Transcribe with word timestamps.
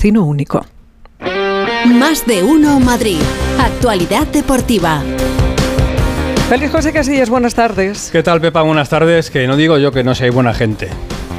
destino 0.00 0.24
único. 0.24 0.64
Más 1.84 2.26
de 2.26 2.42
uno 2.42 2.80
Madrid. 2.80 3.18
Actualidad 3.58 4.26
deportiva. 4.28 5.02
Feliz 6.48 6.70
José 6.70 6.90
Casillas, 6.90 7.28
buenas 7.28 7.54
tardes. 7.54 8.08
¿Qué 8.10 8.22
tal, 8.22 8.40
Pepa? 8.40 8.62
Buenas 8.62 8.88
tardes. 8.88 9.30
Que 9.30 9.46
no 9.46 9.58
digo 9.58 9.76
yo 9.76 9.92
que 9.92 10.02
no 10.02 10.14
seáis 10.14 10.32
buena 10.32 10.54
gente. 10.54 10.88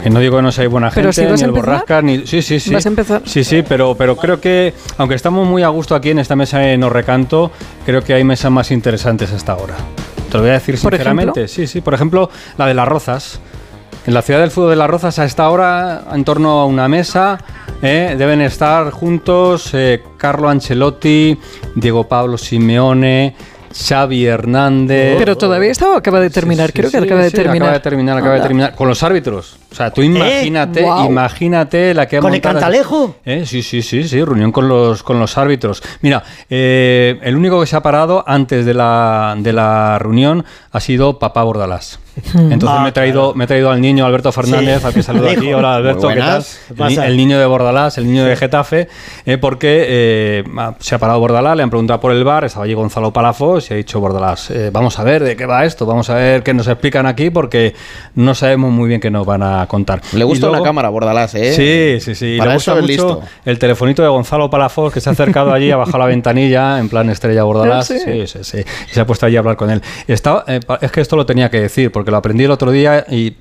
Que 0.03 0.11
no 0.11 0.19
digo 0.19 0.35
que 0.35 0.43
no 0.43 0.51
seáis 0.51 0.69
buena 0.69 0.91
Pero 0.91 1.11
gente, 1.11 1.15
si 1.15 1.21
ni 1.21 1.27
a 1.27 1.33
el 1.33 1.41
empezar. 1.41 1.65
borrasca, 1.65 2.01
ni... 2.03 2.27
Sí, 2.27 2.43
sí, 2.43 2.59
sí. 2.59 2.71
¿Vas 2.71 2.85
a 2.85 2.89
empezar? 2.89 3.23
Sí, 3.25 3.43
sí, 3.43 3.63
pero, 3.67 3.95
pero 3.95 4.15
creo 4.15 4.39
que, 4.39 4.75
aunque 4.99 5.15
estamos 5.15 5.47
muy 5.47 5.63
a 5.63 5.69
gusto 5.69 5.95
aquí 5.95 6.11
en 6.11 6.19
esta 6.19 6.35
mesa 6.35 6.59
de 6.59 6.77
No 6.77 6.91
Recanto, 6.91 7.51
creo 7.83 8.03
que 8.03 8.13
hay 8.13 8.23
mesas 8.23 8.51
más 8.51 8.69
interesantes 8.69 9.31
hasta 9.31 9.53
ahora. 9.53 9.73
Te 10.29 10.37
lo 10.37 10.41
voy 10.41 10.51
a 10.51 10.53
decir 10.53 10.77
¿Por 10.79 10.91
sinceramente. 10.91 11.47
Sí, 11.47 11.65
sí. 11.65 11.81
Por 11.81 11.95
ejemplo, 11.95 12.29
la 12.59 12.67
de 12.67 12.75
las 12.75 12.87
Rozas. 12.87 13.39
En 14.05 14.15
la 14.15 14.23
ciudad 14.23 14.39
del 14.39 14.49
fútbol 14.49 14.71
de 14.71 14.75
las 14.77 14.89
Rozas 14.89 15.19
a 15.19 15.25
esta 15.25 15.47
hora, 15.49 16.05
en 16.11 16.23
torno 16.23 16.59
a 16.59 16.65
una 16.65 16.87
mesa, 16.87 17.37
eh, 17.83 18.15
deben 18.17 18.41
estar 18.41 18.89
juntos 18.89 19.69
eh, 19.73 20.01
Carlo 20.17 20.49
Ancelotti, 20.49 21.37
Diego 21.75 22.07
Pablo 22.07 22.37
Simeone, 22.39 23.35
Xavi 23.71 24.25
Hernández. 24.25 25.17
Pero 25.19 25.37
todavía 25.37 25.69
está 25.69 25.89
o 25.91 25.95
acaba 25.95 26.19
de 26.19 26.31
terminar. 26.31 26.67
Sí, 26.67 26.73
sí, 26.73 26.77
Creo 26.79 26.91
que 26.91 26.97
sí, 26.97 27.05
acaba 27.05 27.21
de 27.21 27.31
terminar. 27.31 27.55
Acaba 27.55 27.73
de 27.73 27.79
terminar, 27.79 28.17
acaba 28.17 28.33
de 28.35 28.41
terminar. 28.41 28.75
Con 28.75 28.87
los 28.87 29.03
árbitros. 29.03 29.57
O 29.71 29.75
sea, 29.75 29.91
tú 29.91 30.01
imagínate, 30.01 30.81
guau. 30.81 31.05
imagínate 31.05 31.93
la 31.93 32.07
que 32.07 32.17
ha 32.17 32.21
¿Con 32.21 32.33
el 32.33 32.41
Cantalejo? 32.41 33.17
Eh, 33.23 33.45
Sí, 33.45 33.61
sí, 33.61 33.81
sí, 33.81 34.07
sí, 34.07 34.23
reunión 34.23 34.51
con 34.51 34.67
los, 34.67 35.03
con 35.03 35.19
los 35.19 35.37
árbitros. 35.37 35.83
Mira, 36.01 36.23
eh, 36.49 37.19
el 37.21 37.35
único 37.35 37.59
que 37.61 37.67
se 37.67 37.75
ha 37.75 37.81
parado 37.81 38.23
antes 38.27 38.65
de 38.65 38.73
la, 38.73 39.35
de 39.37 39.53
la 39.53 39.99
reunión 39.99 40.43
ha 40.71 40.79
sido 40.79 41.19
papá 41.19 41.43
Bordalás. 41.43 41.99
Entonces 42.35 42.69
Ah, 42.69 42.81
me, 42.83 42.89
he 42.89 42.91
traído, 42.91 43.33
me 43.35 43.45
he 43.45 43.47
traído 43.47 43.69
al 43.71 43.79
niño 43.79 44.05
Alberto 44.05 44.31
Fernández, 44.31 44.81
Sí. 44.81 44.87
al 44.87 44.93
que 44.93 45.03
saludo 45.03 45.29
aquí. 45.37 45.53
Hola 45.53 45.75
Alberto, 45.75 46.07
¿qué 46.09 46.15
tal? 46.15 46.43
buenas. 46.75 46.95
¿Qué 46.97 47.01
El, 47.05 47.11
el 47.11 47.17
niño 47.17 47.39
de 47.39 47.45
Bordalás, 47.45 47.97
el 47.97 48.05
niño 48.07 48.25
de 48.25 48.35
Getafe, 48.35 48.87
eh, 49.25 49.37
porque 49.37 49.85
eh, 49.87 50.43
se 50.79 50.95
ha 50.95 50.99
parado 50.99 51.19
Bordalás, 51.19 51.55
le 51.55 51.63
han 51.63 51.69
preguntado 51.69 51.99
por 51.99 52.11
el 52.11 52.23
bar, 52.23 52.43
estaba 52.43 52.65
allí 52.65 52.73
Gonzalo 52.73 53.11
Palafos 53.13 53.69
y 53.71 53.73
ha 53.73 53.77
dicho 53.77 53.99
Bordalás, 53.99 54.51
eh, 54.51 54.69
vamos 54.73 54.99
a 54.99 55.03
ver 55.03 55.23
de 55.23 55.35
qué 55.35 55.45
va 55.45 55.63
esto, 55.65 55.85
vamos 55.85 56.09
a 56.09 56.15
ver 56.15 56.43
qué 56.43 56.53
nos 56.53 56.67
explican 56.67 57.05
aquí 57.05 57.29
porque 57.29 57.73
no 58.15 58.35
sabemos 58.35 58.71
muy 58.71 58.89
bien 58.89 58.99
qué 58.99 59.09
nos 59.11 59.25
van 59.25 59.43
a 59.43 59.65
contar. 59.67 60.01
Le 60.13 60.23
gusta 60.23 60.47
luego- 60.47 60.61
una 60.63 60.69
cámara, 60.69 60.89
Bordalás, 60.89 61.33
¿eh? 61.35 61.53
Sí, 61.53 62.03
sí, 62.03 62.15
sí. 62.15 62.35
Para 62.37 62.51
Le 62.51 62.55
gusta 62.55 62.75
mucho 62.75 62.87
listo. 62.87 63.21
el 63.45 63.57
telefonito 63.59 64.01
de 64.01 64.09
Gonzalo 64.09 64.49
Palafos 64.49 64.91
que 64.93 64.99
se 64.99 65.09
ha 65.09 65.13
acercado 65.13 65.53
allí, 65.53 65.71
ha 65.71 65.77
bajado 65.77 65.99
la 65.99 66.05
ventanilla 66.07 66.79
en 66.79 66.89
plan 66.89 67.09
estrella 67.09 67.43
Bordalás. 67.43 67.87
Sí. 67.91 67.99
Sí, 67.99 68.27
sí, 68.27 68.39
sí. 68.43 68.57
Y 68.89 68.93
se 68.93 69.01
ha 69.01 69.05
puesto 69.05 69.25
allí 69.25 69.35
a 69.35 69.39
hablar 69.39 69.55
con 69.57 69.69
él. 69.69 69.81
Estaba, 70.07 70.43
eh, 70.47 70.59
es 70.81 70.91
que 70.91 71.01
esto 71.01 71.15
lo 71.17 71.25
tenía 71.25 71.49
que 71.49 71.59
decir 71.61 71.91
porque 71.91 72.00
lo 72.09 72.17
aprendí 72.17 72.45
el 72.45 72.51
otro 72.51 72.71
día 72.71 73.05
y. 73.07 73.35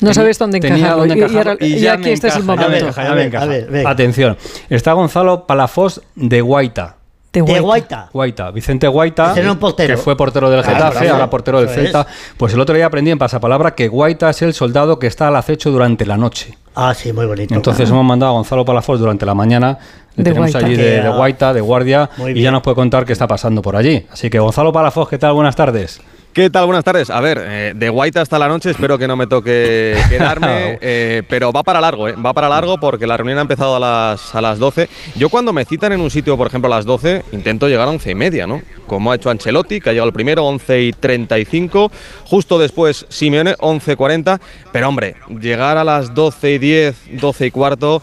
No 0.00 0.12
sabes 0.12 0.38
dónde 0.38 0.58
dónde 0.60 1.66
Y- 1.66 1.86
aquí 1.86 2.10
este 2.10 2.28
es 2.28 2.36
el 2.36 2.42
encaja, 2.42 2.62
ya 2.62 2.68
me 2.68 2.74
momento. 2.82 2.86
encaja, 2.86 3.02
ya 3.02 3.08
A 3.08 3.10
me 3.12 3.16
ver, 3.16 3.26
encaja. 3.28 3.44
a 3.44 3.46
ver. 3.48 3.86
Atención, 3.86 4.36
está 4.68 4.92
Gonzalo 4.92 5.46
Palafos 5.46 6.02
de 6.16 6.40
Guaita. 6.40 6.96
De 7.32 7.42
De 7.42 7.60
Guaita. 7.60 7.60
Guaita. 7.62 8.08
Guaita, 8.12 8.50
Vicente 8.50 8.88
Guaita, 8.88 9.34
que 9.76 9.96
fue 9.98 10.16
portero 10.16 10.48
del 10.48 10.62
Claro, 10.62 10.76
Getafe, 10.76 10.98
claro. 11.00 11.14
ahora 11.14 11.28
portero 11.30 11.60
del 11.60 11.68
Celta. 11.68 12.06
Pues 12.38 12.54
el 12.54 12.60
otro 12.60 12.74
día 12.74 12.86
aprendí 12.86 13.10
en 13.10 13.18
pasapalabra 13.18 13.74
que 13.74 13.88
Guaita 13.88 14.30
es 14.30 14.40
el 14.40 14.54
soldado 14.54 14.98
que 14.98 15.06
está 15.06 15.28
al 15.28 15.36
acecho 15.36 15.70
durante 15.70 16.06
la 16.06 16.16
noche. 16.16 16.56
Ah, 16.74 16.94
sí, 16.94 17.12
muy 17.12 17.26
bonito. 17.26 17.54
Entonces 17.54 17.90
hemos 17.90 18.04
mandado 18.06 18.32
a 18.32 18.34
Gonzalo 18.36 18.64
Palafos 18.64 18.98
durante 19.00 19.26
la 19.26 19.34
mañana. 19.34 19.78
Le 20.14 20.24
De 20.24 20.30
tenemos 20.30 20.50
Guaita. 20.52 20.66
allí 20.66 20.76
de, 20.76 20.90
de 20.92 21.00
ah, 21.00 21.10
Guaita, 21.10 21.52
de 21.52 21.60
guardia, 21.60 22.08
y 22.34 22.40
ya 22.40 22.50
nos 22.50 22.62
puede 22.62 22.74
contar 22.74 23.04
qué 23.04 23.12
está 23.12 23.26
pasando 23.26 23.60
por 23.60 23.76
allí. 23.76 24.06
Así 24.10 24.30
que 24.30 24.38
Gonzalo 24.38 24.72
Palafos, 24.72 25.06
¿qué 25.08 25.18
tal? 25.18 25.34
Buenas 25.34 25.56
tardes. 25.56 26.00
¿Qué 26.36 26.50
tal? 26.50 26.66
Buenas 26.66 26.84
tardes. 26.84 27.08
A 27.08 27.18
ver, 27.22 27.42
eh, 27.42 27.72
de 27.74 27.88
Guaita 27.88 28.20
hasta 28.20 28.38
la 28.38 28.46
noche, 28.46 28.68
espero 28.68 28.98
que 28.98 29.08
no 29.08 29.16
me 29.16 29.26
toque 29.26 29.96
quedarme, 30.10 30.76
eh, 30.82 31.22
pero 31.30 31.50
va 31.50 31.62
para 31.62 31.80
largo, 31.80 32.08
¿eh? 32.08 32.14
va 32.14 32.34
para 32.34 32.50
largo 32.50 32.76
porque 32.78 33.06
la 33.06 33.16
reunión 33.16 33.38
ha 33.38 33.40
empezado 33.40 33.76
a 33.76 33.80
las, 33.80 34.34
a 34.34 34.42
las 34.42 34.58
12. 34.58 34.86
Yo 35.14 35.30
cuando 35.30 35.54
me 35.54 35.64
citan 35.64 35.92
en 35.94 36.02
un 36.02 36.10
sitio, 36.10 36.36
por 36.36 36.48
ejemplo, 36.48 36.70
a 36.70 36.76
las 36.76 36.84
12, 36.84 37.24
intento 37.32 37.68
llegar 37.68 37.88
a 37.88 37.90
11 37.90 38.10
y 38.10 38.14
media, 38.14 38.46
¿no? 38.46 38.60
Como 38.86 39.12
ha 39.12 39.14
hecho 39.14 39.30
Ancelotti, 39.30 39.80
que 39.80 39.88
ha 39.88 39.92
llegado 39.94 40.08
el 40.08 40.12
primero, 40.12 40.44
11 40.44 40.82
y 40.82 40.92
35, 40.92 41.90
justo 42.26 42.58
después 42.58 43.06
Simeone, 43.08 43.54
11 43.58 43.92
y 43.92 43.96
40, 43.96 44.38
pero 44.72 44.90
hombre, 44.90 45.16
llegar 45.40 45.78
a 45.78 45.84
las 45.84 46.12
12 46.12 46.52
y 46.52 46.58
10, 46.58 46.96
12 47.12 47.46
y 47.46 47.50
cuarto, 47.50 48.02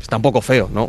está 0.00 0.16
un 0.16 0.22
poco 0.22 0.40
feo, 0.40 0.70
¿no? 0.72 0.88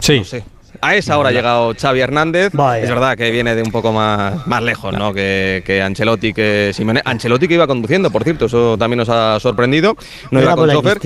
Sí. 0.00 0.18
No 0.18 0.24
sé. 0.24 0.42
A 0.82 0.94
esa 0.94 1.18
hora 1.18 1.28
ha 1.28 1.32
llegado 1.32 1.74
Xavi 1.78 2.00
Hernández. 2.00 2.52
Vaya. 2.54 2.82
Es 2.82 2.88
verdad 2.88 3.16
que 3.16 3.30
viene 3.30 3.54
de 3.54 3.62
un 3.62 3.70
poco 3.70 3.92
más, 3.92 4.46
más 4.46 4.62
lejos, 4.62 4.92
¿no? 4.94 5.12
Que, 5.12 5.62
que 5.64 5.82
Ancelotti, 5.82 6.32
que 6.32 6.72
Simeone. 6.74 7.02
Ancelotti 7.04 7.48
que 7.48 7.54
iba 7.54 7.66
conduciendo, 7.66 8.10
por 8.10 8.24
cierto, 8.24 8.46
eso 8.46 8.76
también 8.78 8.98
nos 8.98 9.08
ha 9.08 9.38
sorprendido. 9.40 9.96
No 10.30 10.38
Era 10.38 10.52
iba 10.52 10.56
con 10.56 10.70
chofer. 10.70 10.98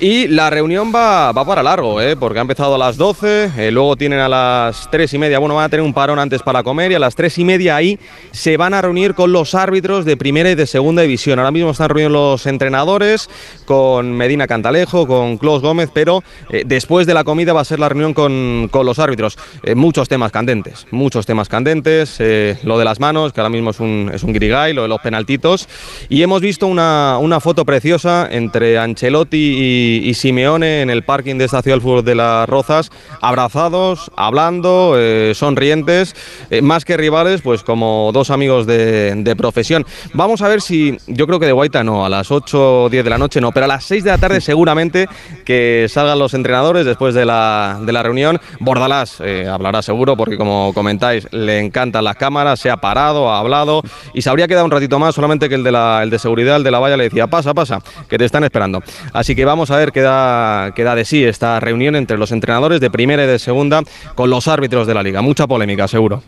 Y 0.00 0.28
la 0.28 0.48
reunión 0.48 0.92
va, 0.94 1.32
va 1.32 1.44
para 1.44 1.60
largo, 1.60 2.00
¿eh? 2.00 2.14
porque 2.14 2.38
ha 2.38 2.42
empezado 2.42 2.76
a 2.76 2.78
las 2.78 2.96
12, 2.96 3.50
eh, 3.58 3.70
luego 3.72 3.96
tienen 3.96 4.20
a 4.20 4.28
las 4.28 4.88
3 4.92 5.14
y 5.14 5.18
media, 5.18 5.40
bueno, 5.40 5.56
van 5.56 5.64
a 5.64 5.68
tener 5.68 5.84
un 5.84 5.92
parón 5.92 6.20
antes 6.20 6.40
para 6.40 6.62
comer 6.62 6.92
y 6.92 6.94
a 6.94 7.00
las 7.00 7.16
3 7.16 7.36
y 7.38 7.44
media 7.44 7.74
ahí 7.74 7.98
se 8.30 8.56
van 8.56 8.74
a 8.74 8.80
reunir 8.80 9.14
con 9.14 9.32
los 9.32 9.56
árbitros 9.56 10.04
de 10.04 10.16
primera 10.16 10.52
y 10.52 10.54
de 10.54 10.68
segunda 10.68 11.02
división. 11.02 11.40
Ahora 11.40 11.50
mismo 11.50 11.72
están 11.72 11.88
reunidos 11.88 12.12
los 12.12 12.46
entrenadores 12.46 13.28
con 13.64 14.12
Medina 14.12 14.46
Cantalejo, 14.46 15.08
con 15.08 15.36
Clos 15.36 15.62
Gómez, 15.62 15.90
pero 15.92 16.22
eh, 16.48 16.62
después 16.64 17.08
de 17.08 17.14
la 17.14 17.24
comida 17.24 17.52
va 17.52 17.62
a 17.62 17.64
ser 17.64 17.80
la 17.80 17.88
reunión 17.88 18.14
con, 18.14 18.68
con 18.70 18.86
los 18.86 19.00
árbitros. 19.00 19.36
Eh, 19.64 19.74
muchos 19.74 20.08
temas 20.08 20.30
candentes, 20.30 20.86
muchos 20.92 21.26
temas 21.26 21.48
candentes, 21.48 22.20
lo 22.62 22.78
de 22.78 22.84
las 22.84 23.00
manos, 23.00 23.32
que 23.32 23.40
ahora 23.40 23.50
mismo 23.50 23.70
es 23.70 23.80
un, 23.80 24.12
es 24.14 24.22
un 24.22 24.32
grigay, 24.32 24.74
lo 24.74 24.82
de 24.82 24.88
los 24.88 25.00
penaltitos, 25.00 25.68
y 26.08 26.22
hemos 26.22 26.40
visto 26.40 26.68
una, 26.68 27.18
una 27.20 27.40
foto 27.40 27.64
preciosa 27.64 28.28
entre 28.30 28.78
Ancelotti 28.78 29.38
y, 29.38 29.87
y 29.96 30.14
Simeone 30.14 30.82
en 30.82 30.90
el 30.90 31.02
parking 31.02 31.36
de 31.36 31.44
esta 31.44 31.62
ciudad 31.62 31.80
fútbol 31.80 32.04
de 32.04 32.14
las 32.14 32.48
Rozas, 32.48 32.90
abrazados, 33.20 34.10
hablando, 34.16 34.94
eh, 34.96 35.32
sonrientes, 35.34 36.14
eh, 36.50 36.62
más 36.62 36.84
que 36.84 36.96
rivales, 36.96 37.42
pues 37.42 37.62
como 37.62 38.10
dos 38.12 38.30
amigos 38.30 38.66
de, 38.66 39.14
de 39.14 39.36
profesión. 39.36 39.86
Vamos 40.14 40.42
a 40.42 40.48
ver 40.48 40.60
si, 40.60 40.98
yo 41.06 41.26
creo 41.26 41.40
que 41.40 41.46
de 41.46 41.52
Guaita 41.52 41.84
no, 41.84 42.04
a 42.04 42.08
las 42.08 42.30
8 42.30 42.84
o 42.84 42.88
10 42.88 43.04
de 43.04 43.10
la 43.10 43.18
noche 43.18 43.40
no, 43.40 43.52
pero 43.52 43.64
a 43.64 43.68
las 43.68 43.84
6 43.84 44.04
de 44.04 44.10
la 44.10 44.18
tarde 44.18 44.40
seguramente 44.40 45.08
que 45.44 45.86
salgan 45.88 46.18
los 46.18 46.34
entrenadores 46.34 46.84
después 46.86 47.14
de 47.14 47.24
la, 47.24 47.80
de 47.82 47.92
la 47.92 48.02
reunión. 48.02 48.40
Bordalás 48.60 49.20
eh, 49.20 49.46
hablará 49.48 49.82
seguro 49.82 50.16
porque 50.16 50.36
como 50.36 50.72
comentáis 50.74 51.26
le 51.32 51.60
encantan 51.60 52.04
las 52.04 52.16
cámaras, 52.16 52.60
se 52.60 52.70
ha 52.70 52.76
parado, 52.76 53.30
ha 53.30 53.38
hablado 53.38 53.82
y 54.14 54.22
se 54.22 54.30
habría 54.30 54.48
quedado 54.48 54.64
un 54.64 54.70
ratito 54.70 54.98
más, 54.98 55.14
solamente 55.14 55.48
que 55.48 55.54
el 55.54 55.64
de, 55.64 55.72
la, 55.72 56.02
el 56.02 56.10
de 56.10 56.18
seguridad, 56.18 56.56
el 56.56 56.64
de 56.64 56.70
la 56.70 56.78
valla 56.78 56.96
le 56.96 57.04
decía, 57.04 57.26
pasa, 57.26 57.54
pasa, 57.54 57.80
que 58.08 58.18
te 58.18 58.24
están 58.24 58.44
esperando. 58.44 58.82
Así 59.12 59.34
que 59.34 59.44
vamos 59.44 59.70
a 59.70 59.77
ver 59.78 59.92
qué 59.92 60.00
da, 60.00 60.72
qué 60.74 60.84
da 60.84 60.94
de 60.94 61.04
sí 61.04 61.24
esta 61.24 61.60
reunión 61.60 61.96
entre 61.96 62.18
los 62.18 62.32
entrenadores 62.32 62.80
de 62.80 62.90
primera 62.90 63.24
y 63.24 63.26
de 63.26 63.38
segunda 63.38 63.82
con 64.14 64.30
los 64.30 64.48
árbitros 64.48 64.86
de 64.86 64.94
la 64.94 65.02
liga. 65.02 65.22
Mucha 65.22 65.46
polémica, 65.46 65.88
seguro. 65.88 66.22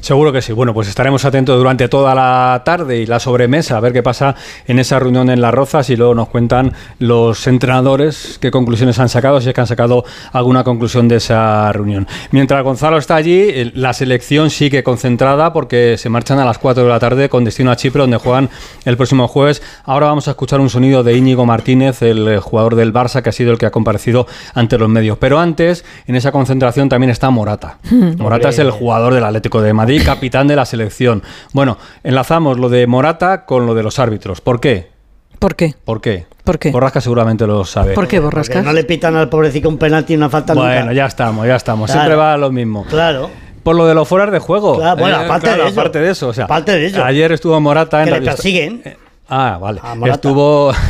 Seguro 0.00 0.32
que 0.32 0.42
sí. 0.42 0.52
Bueno, 0.52 0.72
pues 0.72 0.88
estaremos 0.88 1.24
atentos 1.24 1.58
durante 1.58 1.88
toda 1.88 2.14
la 2.14 2.62
tarde 2.64 2.98
y 2.98 3.06
la 3.06 3.18
sobremesa 3.18 3.76
a 3.76 3.80
ver 3.80 3.92
qué 3.92 4.02
pasa 4.02 4.34
en 4.66 4.78
esa 4.78 4.98
reunión 4.98 5.30
en 5.30 5.40
Las 5.40 5.52
Rozas 5.52 5.90
y 5.90 5.96
luego 5.96 6.14
nos 6.14 6.28
cuentan 6.28 6.72
los 6.98 7.46
entrenadores 7.46 8.38
qué 8.40 8.50
conclusiones 8.50 8.98
han 8.98 9.08
sacado, 9.08 9.40
si 9.40 9.48
es 9.48 9.54
que 9.54 9.60
han 9.60 9.66
sacado 9.66 10.04
alguna 10.32 10.64
conclusión 10.64 11.08
de 11.08 11.16
esa 11.16 11.72
reunión. 11.72 12.06
Mientras 12.30 12.62
Gonzalo 12.62 12.98
está 12.98 13.16
allí, 13.16 13.72
la 13.74 13.92
selección 13.92 14.50
sigue 14.50 14.82
concentrada 14.82 15.52
porque 15.52 15.96
se 15.98 16.08
marchan 16.08 16.38
a 16.38 16.44
las 16.44 16.58
4 16.58 16.84
de 16.84 16.88
la 16.88 16.98
tarde 16.98 17.28
con 17.28 17.44
destino 17.44 17.70
a 17.70 17.76
Chipre, 17.76 18.02
donde 18.02 18.16
juegan 18.16 18.50
el 18.84 18.96
próximo 18.96 19.28
jueves. 19.28 19.62
Ahora 19.84 20.06
vamos 20.06 20.28
a 20.28 20.32
escuchar 20.32 20.60
un 20.60 20.70
sonido 20.70 21.02
de 21.02 21.16
Íñigo 21.16 21.46
Martínez, 21.46 22.02
el 22.02 22.28
eh, 22.28 22.38
jugador 22.38 22.76
del 22.76 22.92
Barça, 22.92 23.22
que 23.22 23.30
ha 23.30 23.32
sido 23.32 23.52
el 23.52 23.58
que 23.58 23.66
ha 23.66 23.70
comparecido 23.70 24.26
ante 24.54 24.78
los 24.78 24.88
medios. 24.88 25.18
Pero 25.18 25.38
antes, 25.38 25.84
en 26.06 26.16
esa 26.16 26.32
concentración 26.32 26.88
también 26.88 27.10
está 27.10 27.30
Morata. 27.30 27.78
Morata 27.90 28.48
es 28.50 28.58
el 28.58 28.70
jugador 28.70 29.14
del 29.14 29.24
Atlético 29.24 29.60
de 29.60 29.67
Madrid, 29.72 30.02
capitán 30.04 30.46
de 30.48 30.56
la 30.56 30.64
selección. 30.64 31.22
Bueno, 31.52 31.78
enlazamos 32.04 32.58
lo 32.58 32.68
de 32.68 32.86
Morata 32.86 33.44
con 33.46 33.66
lo 33.66 33.74
de 33.74 33.82
los 33.82 33.98
árbitros. 33.98 34.40
¿Por 34.40 34.60
qué? 34.60 34.90
¿Por 35.38 35.54
qué? 35.54 35.74
¿Por 35.84 36.00
qué? 36.00 36.26
¿Por 36.42 36.58
qué? 36.58 36.70
Borrasca 36.72 37.00
seguramente 37.00 37.46
lo 37.46 37.64
sabe. 37.64 37.94
¿Por 37.94 38.08
qué, 38.08 38.16
Porque 38.20 38.20
Borrascas? 38.20 38.64
no 38.64 38.72
le 38.72 38.82
pitan 38.84 39.14
al 39.16 39.28
pobrecito 39.28 39.68
un 39.68 39.78
penalti 39.78 40.14
y 40.14 40.16
una 40.16 40.28
falta 40.28 40.54
Bueno, 40.54 40.80
nunca. 40.80 40.92
ya 40.94 41.06
estamos, 41.06 41.46
ya 41.46 41.56
estamos. 41.56 41.86
Claro. 41.90 42.00
Siempre 42.00 42.16
va 42.16 42.36
lo 42.36 42.50
mismo. 42.50 42.84
Claro. 42.88 43.30
Por 43.62 43.76
lo 43.76 43.86
de 43.86 43.94
los 43.94 44.08
fueras 44.08 44.32
de 44.32 44.38
juego. 44.38 44.74
Eh, 44.74 44.78
Claro, 44.78 44.96
bueno, 45.00 45.16
aparte 45.16 45.48
de 45.50 45.56
eso. 45.56 45.80
aparte 45.80 45.98
de 46.00 46.10
eso. 46.10 46.28
O 46.28 46.32
sea, 46.32 46.44
Aparte 46.46 46.72
de 46.72 46.86
eso. 46.86 47.04
Ayer 47.04 47.30
estuvo 47.32 47.60
Morata 47.60 47.98
en 48.00 48.04
Que 48.06 48.10
le 48.12 48.16
Radio- 48.18 48.30
persiguen. 48.32 48.82
Ah, 49.30 49.58
vale. 49.60 49.80
Estuvo. 50.10 50.72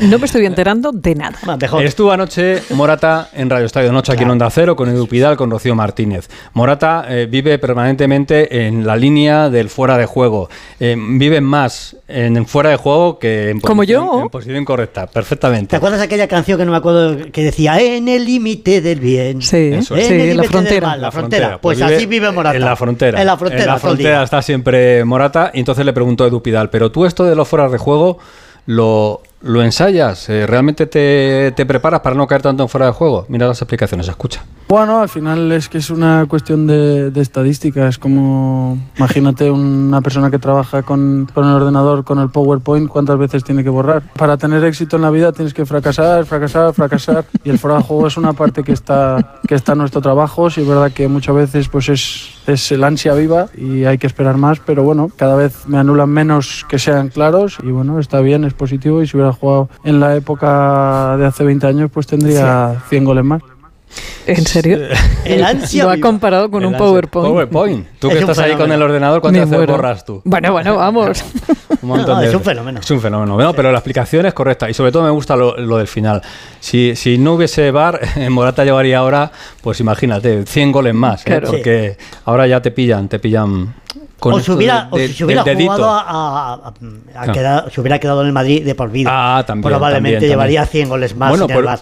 No 0.00 0.18
me 0.18 0.26
estoy 0.26 0.44
enterando 0.46 0.90
de 0.92 1.14
nada. 1.14 1.38
Mejor. 1.60 1.84
Estuvo 1.84 2.10
anoche 2.12 2.62
Morata 2.70 3.28
en 3.34 3.48
Radio 3.48 3.66
Estadio 3.66 3.92
Noche 3.92 4.12
aquí 4.12 4.24
en 4.24 4.30
Onda 4.30 4.50
Cero 4.50 4.74
con 4.74 4.88
Edu 4.88 5.06
Pidal, 5.06 5.36
con 5.36 5.50
Rocío 5.50 5.74
Martínez. 5.76 6.28
Morata 6.54 7.04
eh, 7.08 7.26
vive 7.30 7.58
permanentemente 7.58 8.66
en 8.66 8.84
la 8.86 8.96
línea 8.96 9.48
del 9.48 9.68
fuera 9.68 9.96
de 9.96 10.06
juego. 10.06 10.48
Eh, 10.80 10.96
vive 10.98 11.40
más 11.40 11.96
en 12.08 12.36
el 12.36 12.46
fuera 12.46 12.70
de 12.70 12.76
juego 12.76 13.18
que 13.18 13.50
en 13.50 13.60
¿Como 13.60 13.82
posición, 13.82 14.04
yo? 14.06 14.22
en 14.22 14.28
posición 14.28 14.64
correcta, 14.64 15.06
¿Te 15.06 15.12
perfectamente. 15.12 15.76
acuerdas 15.76 16.00
de 16.00 16.06
aquella 16.06 16.28
canción 16.28 16.58
que 16.58 16.64
no 16.64 16.72
me 16.72 16.78
acuerdo 16.78 17.16
que 17.32 17.44
decía 17.44 17.80
en 17.80 18.08
el 18.08 18.24
límite 18.24 18.80
del 18.80 18.98
bien? 19.00 19.40
Sí, 19.42 19.70
Eso 19.74 19.94
En 19.94 20.00
es. 20.00 20.08
sí, 20.08 20.14
el 20.14 20.36
la 20.36 20.42
frontera. 20.44 20.88
mal, 20.88 21.00
La 21.02 21.10
frontera. 21.12 21.58
Pues, 21.60 21.78
vive 21.78 21.94
así 21.96 22.06
vive 22.06 22.30
Morata. 22.32 22.56
En 22.56 22.64
la 22.64 22.76
frontera. 22.76 23.20
En 23.20 23.26
la 23.26 23.36
frontera. 23.36 23.62
En 23.62 23.68
la 23.68 23.78
frontera 23.78 24.22
está 24.24 24.42
siempre 24.42 25.04
Morata. 25.04 25.50
Y 25.54 25.60
entonces 25.60 25.84
le 25.86 25.92
preguntó 25.92 26.24
a 26.24 26.26
Edu 26.26 26.42
Pidal, 26.42 26.70
pero 26.70 26.90
tú 26.90 27.06
esto 27.06 27.24
de 27.24 27.34
los 27.36 27.46
fueras 27.48 27.71
de 27.72 27.78
juego 27.78 28.18
lo, 28.66 29.20
¿Lo 29.42 29.62
ensayas? 29.62 30.28
Eh, 30.28 30.46
¿Realmente 30.46 30.86
te, 30.86 31.52
te 31.56 31.66
preparas 31.66 32.00
para 32.00 32.14
no 32.14 32.28
caer 32.28 32.42
tanto 32.42 32.62
en 32.62 32.68
fuera 32.68 32.86
de 32.86 32.92
juego? 32.92 33.26
Mira 33.28 33.48
las 33.48 33.60
explicaciones, 33.60 34.06
escucha. 34.06 34.44
Bueno, 34.68 35.00
al 35.00 35.08
final 35.08 35.50
es 35.50 35.68
que 35.68 35.78
es 35.78 35.90
una 35.90 36.26
cuestión 36.28 36.68
de, 36.68 37.10
de 37.10 37.20
estadística. 37.20 37.88
Es 37.88 37.98
como, 37.98 38.78
imagínate 38.96 39.50
una 39.50 40.00
persona 40.00 40.30
que 40.30 40.38
trabaja 40.38 40.82
con, 40.82 41.28
con 41.34 41.44
el 41.44 41.54
ordenador, 41.54 42.04
con 42.04 42.20
el 42.20 42.30
PowerPoint, 42.30 42.88
¿cuántas 42.88 43.18
veces 43.18 43.42
tiene 43.42 43.64
que 43.64 43.68
borrar? 43.68 44.02
Para 44.16 44.36
tener 44.36 44.64
éxito 44.64 44.94
en 44.94 45.02
la 45.02 45.10
vida 45.10 45.32
tienes 45.32 45.52
que 45.52 45.66
fracasar, 45.66 46.24
fracasar, 46.24 46.72
fracasar. 46.72 47.24
Y 47.42 47.50
el 47.50 47.58
fuera 47.58 47.78
de 47.78 47.82
juego 47.82 48.06
es 48.06 48.16
una 48.16 48.34
parte 48.34 48.62
que 48.62 48.72
está, 48.72 49.40
que 49.46 49.56
está 49.56 49.72
en 49.72 49.78
nuestro 49.78 50.00
trabajo. 50.00 50.50
Sí, 50.50 50.60
es 50.60 50.68
verdad 50.68 50.92
que 50.92 51.08
muchas 51.08 51.34
veces 51.34 51.68
pues 51.68 51.88
es, 51.88 52.30
es 52.46 52.72
el 52.72 52.84
ansia 52.84 53.14
viva 53.14 53.46
y 53.56 53.84
hay 53.84 53.98
que 53.98 54.06
esperar 54.06 54.36
más, 54.36 54.60
pero 54.60 54.82
bueno, 54.82 55.10
cada 55.16 55.36
vez 55.36 55.66
me 55.66 55.78
anulan 55.78 56.08
menos 56.08 56.66
que 56.68 56.78
sean 56.78 57.08
claros 57.08 57.58
y 57.62 57.70
bueno, 57.70 57.98
está 57.98 58.20
bien, 58.20 58.44
es 58.44 58.54
positivo 58.54 59.02
y 59.02 59.06
si 59.06 59.16
hubiera 59.16 59.32
jugado 59.32 59.68
en 59.84 60.00
la 60.00 60.16
época 60.16 61.16
de 61.18 61.26
hace 61.26 61.44
20 61.44 61.66
años 61.66 61.90
pues 61.92 62.06
tendría 62.06 62.82
100 62.88 63.04
goles 63.04 63.24
más. 63.24 63.42
¿En 64.26 64.46
serio? 64.46 64.78
El 65.24 65.44
ansia 65.44 65.84
Lo 65.84 65.90
ha 65.90 65.96
comparado 65.98 66.50
con 66.50 66.62
El 66.62 66.68
un 66.68 66.74
ansia- 66.74 66.78
PowerPoint. 66.86 67.28
PowerPoint. 67.32 67.86
Tú 67.98 68.08
que 68.08 68.14
Es 68.14 68.20
estás 68.20 68.38
ahí 68.38 68.54
con 68.54 68.70
el 68.70 68.80
ordenador, 68.80 69.20
¿cuántas 69.20 69.48
veces 69.50 69.66
borras 69.66 70.04
tú? 70.04 70.22
Bueno, 70.24 70.52
bueno, 70.52 70.76
vamos. 70.76 71.24
Un 71.82 71.88
montón 71.88 72.14
No, 72.16 72.20
de 72.20 72.28
es 72.28 72.34
un 72.34 72.42
fenómeno. 72.42 72.80
Es 72.80 72.90
un 72.90 73.00
fenómeno. 73.00 73.34
Bueno, 73.34 73.52
pero 73.54 73.72
la 73.72 73.78
explicación 73.78 74.26
es 74.26 74.34
correcta. 74.34 74.70
Y 74.70 74.74
sobre 74.74 74.92
todo 74.92 75.02
me 75.02 75.10
gusta 75.10 75.34
lo, 75.36 75.56
lo 75.56 75.76
del 75.78 75.88
final. 75.88 76.22
Si, 76.60 76.94
si 76.94 77.18
no 77.18 77.34
hubiese 77.34 77.70
VAR, 77.72 78.00
Morata 78.30 78.64
llevaría 78.64 78.98
ahora, 78.98 79.30
pues 79.60 79.80
imagínate, 79.80 80.44
100 80.46 80.72
goles 80.72 80.94
más. 80.94 81.22
¿eh? 81.22 81.24
Claro. 81.26 81.50
Porque 81.50 81.96
ahora 82.24 82.46
ya 82.46 82.62
te 82.62 82.70
pillan, 82.70 83.08
te 83.08 83.18
pillan 83.18 83.74
con 84.20 84.34
o 84.34 84.40
si 84.40 84.52
hubiera, 84.52 84.88
de- 84.92 85.04
o 85.04 85.08
si 85.08 85.14
se 85.14 85.24
hubiera 85.24 85.42
jugado 85.42 85.90
a, 85.90 86.00
a- 86.00 86.52
a- 86.54 86.68
a 86.68 86.72
Claro. 87.24 87.32
quedar- 87.32 87.70
se 87.72 87.80
hubiera 87.80 87.98
quedado 87.98 88.20
en 88.20 88.28
el 88.28 88.32
Madrid 88.32 88.64
de 88.64 88.74
por 88.76 88.90
vida. 88.92 89.10
Ah, 89.12 89.44
también, 89.44 89.68
Probablemente 89.68 90.14
también, 90.16 90.30
llevaría 90.30 90.60
también. 90.62 90.86
100 90.86 90.88
goles 90.88 91.16
más 91.16 91.30
Bueno, 91.30 91.46
sin 91.46 91.50
el 91.50 91.56
por- 91.56 91.64
VAR. 91.64 91.80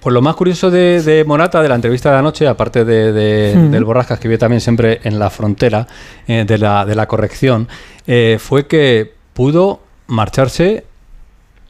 Pues 0.00 0.14
lo 0.14 0.22
más 0.22 0.34
curioso 0.34 0.70
de, 0.70 1.02
de 1.02 1.24
Morata, 1.24 1.60
de 1.62 1.68
la 1.68 1.74
entrevista 1.74 2.10
de 2.10 2.16
anoche, 2.18 2.46
aparte 2.46 2.84
de, 2.86 3.12
de- 3.12 3.68
del 3.68 3.84
Borrascas, 3.84 4.18
que 4.18 4.28
vive 4.28 4.38
también 4.38 4.60
siempre 4.62 5.00
en 5.04 5.18
la 5.18 5.28
frontera 5.30 5.86
eh, 6.26 6.44
de, 6.46 6.56
la, 6.58 6.84
de 6.86 6.94
la 6.94 7.06
corrección, 7.06 7.68
eh, 8.06 8.38
fue 8.40 8.66
que 8.66 9.12
pudo 9.34 9.80
marcharse 10.06 10.84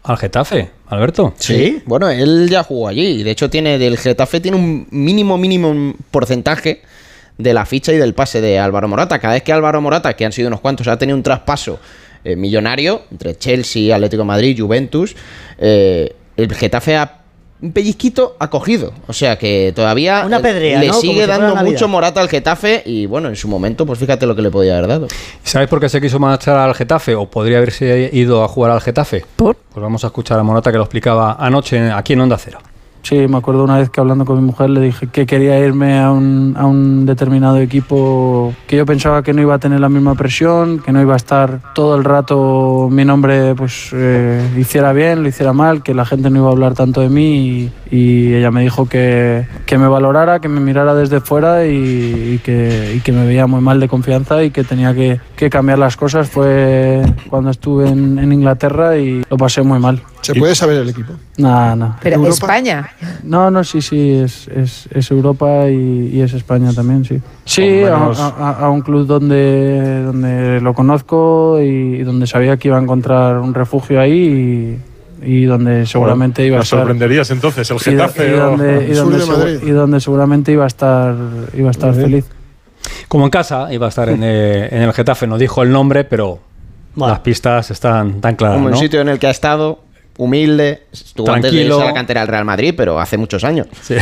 al 0.05 0.17
Getafe, 0.17 0.71
Alberto. 0.87 1.35
Sí. 1.39 1.83
Bueno, 1.87 2.09
él 2.09 2.49
ya 2.49 2.63
jugó 2.63 2.89
allí. 2.89 3.21
y 3.21 3.23
De 3.25 3.33
hecho, 3.33 3.51
tiene 3.51 3.79
del 3.79 3.99
Getafe 3.99 4.41
tiene 4.41 4.57
un 4.57 4.87
mínimo, 4.91 5.37
mínimo 5.37 5.95
porcentaje 6.11 6.83
de 7.37 7.53
la 7.55 7.67
ficha 7.67 7.93
y 7.93 7.97
del 7.97 8.15
pase 8.15 8.41
de 8.41 8.59
Álvaro 8.59 8.87
Morata. 8.87 9.19
Cada 9.19 9.35
vez 9.35 9.43
que 9.43 9.53
Álvaro 9.53 9.81
Morata, 9.81 10.15
que 10.15 10.25
han 10.25 10.33
sido 10.33 10.49
unos 10.49 10.61
cuantos, 10.61 10.87
ha 10.89 10.97
tenido 10.97 11.17
un 11.17 11.23
traspaso 11.23 11.81
eh, 12.25 12.37
millonario 12.37 13.03
entre 13.11 13.37
Chelsea, 13.37 13.95
Atlético 13.95 14.23
de 14.23 14.27
Madrid, 14.27 14.59
Juventus, 14.61 15.17
eh, 15.59 16.15
el 16.37 16.55
Getafe 16.55 16.97
ha 16.97 17.20
un 17.63 17.73
pellizquito 17.73 18.37
ha 18.39 18.49
cogido. 18.49 18.93
O 19.07 19.13
sea 19.13 19.39
que 19.39 19.73
todavía 19.75 20.25
Una 20.27 20.41
pedrea, 20.41 20.81
le 20.81 20.89
¿no? 20.89 20.95
Sigue 20.95 21.27
dando 21.27 21.55
mucho 21.57 21.89
Morata 21.89 22.21
al 22.21 22.29
Getafe 22.29 22.83
y 22.87 23.07
bueno, 23.07 23.29
en 23.29 23.37
su 23.37 23.49
momento, 23.49 23.87
pues 23.87 23.99
fíjate 23.99 24.27
lo 24.27 24.35
que 24.35 24.43
le 24.43 24.51
podía 24.51 24.77
haber 24.77 24.89
dado. 24.89 25.09
¿Sabes 25.43 25.69
por 25.69 25.81
qué 25.81 25.89
se 25.89 26.01
quiso 26.01 26.19
marchar 26.19 26.57
al 26.57 26.75
Getafe? 26.75 27.15
¿O 27.15 27.27
podría 27.27 27.59
haberse 27.59 28.11
ido 28.13 28.43
a 28.45 28.49
jugar 28.49 28.73
al 28.73 28.81
Getafe? 28.81 29.25
¿Por? 29.37 29.57
Pues 29.57 29.83
vamos 29.83 30.05
a 30.05 30.09
escuchar 30.09 30.39
a 30.39 30.43
Morata 30.43 30.71
que 30.73 30.79
lo 30.79 30.85
explicaba 30.85 31.37
anoche 31.39 31.91
aquí 31.91 32.15
en 32.15 32.21
Onda 32.21 32.39
Cero. 32.39 32.59
Sí, 33.03 33.27
me 33.29 33.39
acuerdo 33.39 33.65
una 33.65 33.79
vez 33.79 33.91
que 33.91 34.01
hablando 34.01 34.25
con 34.25 34.37
mi 34.37 34.45
mujer 34.45 34.71
le 34.71 34.81
dije 34.81 35.07
que 35.09 35.27
quería 35.27 35.59
irme 35.59 35.99
a 35.99 36.13
un, 36.13 36.55
a 36.57 36.67
un 36.67 37.07
determinado 37.07 37.59
equipo 37.59 38.55
que 38.67 38.77
yo 38.77 38.87
pensaba 38.87 39.23
que 39.23 39.33
no 39.33 39.43
iba 39.43 39.55
a 39.55 39.59
tener 39.59 39.81
la 39.81 39.89
misma 39.89 40.15
presión, 40.15 40.79
que 40.79 40.93
no 40.93 41.01
iba 41.01 41.15
a 41.15 41.17
estar 41.17 41.61
todo 41.75 41.97
el 41.97 42.05
rato 42.05 42.89
mi 42.91 43.05
nombre 43.05 43.55
pues 43.55 43.91
eh, 43.93 44.49
hiciera 44.57 44.93
bien, 44.93 45.23
lo 45.23 45.29
hiciera 45.29 45.53
mal, 45.53 45.83
que 45.83 45.95
la 45.95 46.05
gente 46.05 46.31
no 46.31 46.39
iba 46.41 46.49
a 46.49 46.53
hablar 46.53 46.75
tanto 46.75 47.01
de 47.01 47.09
mí 47.09 47.71
y, 47.91 47.97
y 47.97 48.35
ella 48.35 48.51
me 48.51 48.63
dijo 48.63 48.87
que, 48.89 49.47
que 49.67 49.79
me 49.79 49.89
valorara, 49.89 50.41
que 50.41 50.49
me 50.49 50.61
mirara 50.61 50.95
desde 50.95 51.21
fuera 51.21 51.67
y, 51.67 52.35
y 52.35 52.39
que, 52.45 52.95
y 52.97 53.01
que 53.01 53.13
me 53.13 53.27
veía 53.27 53.47
muy 53.47 53.61
mal 53.61 53.81
de 53.81 53.89
confianza 53.89 54.43
y 54.45 54.51
que 54.51 54.63
tenía 54.63 54.95
que, 54.95 55.21
que 55.37 55.51
cambiar 55.51 55.79
las 55.79 55.97
cosas. 55.97 56.29
Fue 56.29 57.03
cuando 57.29 57.51
estuve 57.51 57.89
en, 57.89 58.19
en 58.19 58.33
Inglaterra 58.33 58.97
y 58.97 59.23
lo 59.29 59.37
pasé 59.37 59.63
muy 59.63 59.79
mal. 59.79 60.03
¿Se 60.23 60.35
puede 60.35 60.55
saber 60.55 60.77
el 60.83 60.89
equipo? 60.91 61.13
Nada, 61.39 61.75
nada. 61.77 61.99
Pero 62.03 62.17
Europa. 62.17 62.35
España. 62.35 62.91
No, 63.23 63.51
no, 63.51 63.65
sí, 63.65 63.81
sí, 63.81 64.13
es, 64.13 64.49
es, 64.49 64.89
es 64.93 65.11
Europa 65.11 65.69
y, 65.69 66.11
y 66.13 66.21
es 66.21 66.33
España 66.35 66.73
también, 66.73 67.05
sí. 67.05 67.21
Sí, 67.45 67.83
a, 67.85 67.95
a- 67.97 68.57
a 68.61 68.71
un 68.71 68.83
club 68.83 69.07
donde, 69.07 70.03
donde 70.05 70.61
lo 70.61 70.75
conozco 70.75 71.59
y, 71.61 72.03
donde 72.03 72.27
sabía 72.27 72.57
que 72.59 72.69
iba 72.69 72.79
a 72.79 72.83
encontrar 72.83 73.39
un 73.39 73.55
refugio 73.55 74.01
ahí 74.01 74.79
y, 75.23 75.27
y 75.41 75.45
donde 75.47 75.87
seguramente 75.87 76.45
iba 76.45 76.59
a 76.59 76.63
estar... 76.63 76.81
sorprenderías 76.81 77.31
entonces, 77.31 77.71
el 77.71 77.79
Getafe. 77.81 78.31
y 78.31 78.33
o- 78.35 78.37
donde, 78.51 78.95
donde 78.95 79.61
y 79.67 79.71
donde 79.71 80.01
seguramente 80.01 80.53
iba 80.53 80.65
a 80.65 80.69
estar, 80.69 81.15
iba 81.55 81.69
a 81.69 81.71
estar 81.73 81.95
feliz. 81.95 82.27
Como 83.09 83.25
en 83.25 83.31
casa, 83.31 83.73
iba 83.73 83.87
a 83.87 83.89
estar 83.89 84.09
en, 84.09 84.21
eh, 84.23 84.69
en 84.71 84.83
el 84.83 84.93
Getafe, 84.93 85.27
no 85.27 85.37
dijo 85.39 85.63
el 85.63 85.71
nombre, 85.73 86.05
pero 86.05 86.39
Bueno. 86.95 87.13
las 87.13 87.21
pistas 87.21 87.71
están 87.71 88.21
tan 88.21 88.37
claras. 88.37 88.57
Como 88.57 88.67
un 88.67 88.73
¿no? 88.73 88.79
sitio 88.79 89.01
en 89.01 89.09
el 89.09 89.19
que 89.19 89.27
ha 89.27 89.31
estado 89.31 89.81
humilde, 90.19 90.85
estuvo 90.93 91.31
antes 91.31 91.51
de 91.53 91.63
irse 91.63 91.81
a 91.81 91.85
la 91.87 91.95
cantera 91.95 92.21
del 92.21 92.29
Real 92.29 92.45
Madrid, 92.45 92.75
pero 92.77 93.01
hace 93.01 93.17
muchos 93.17 93.43
años. 93.45 93.67
Sí. 93.81 93.97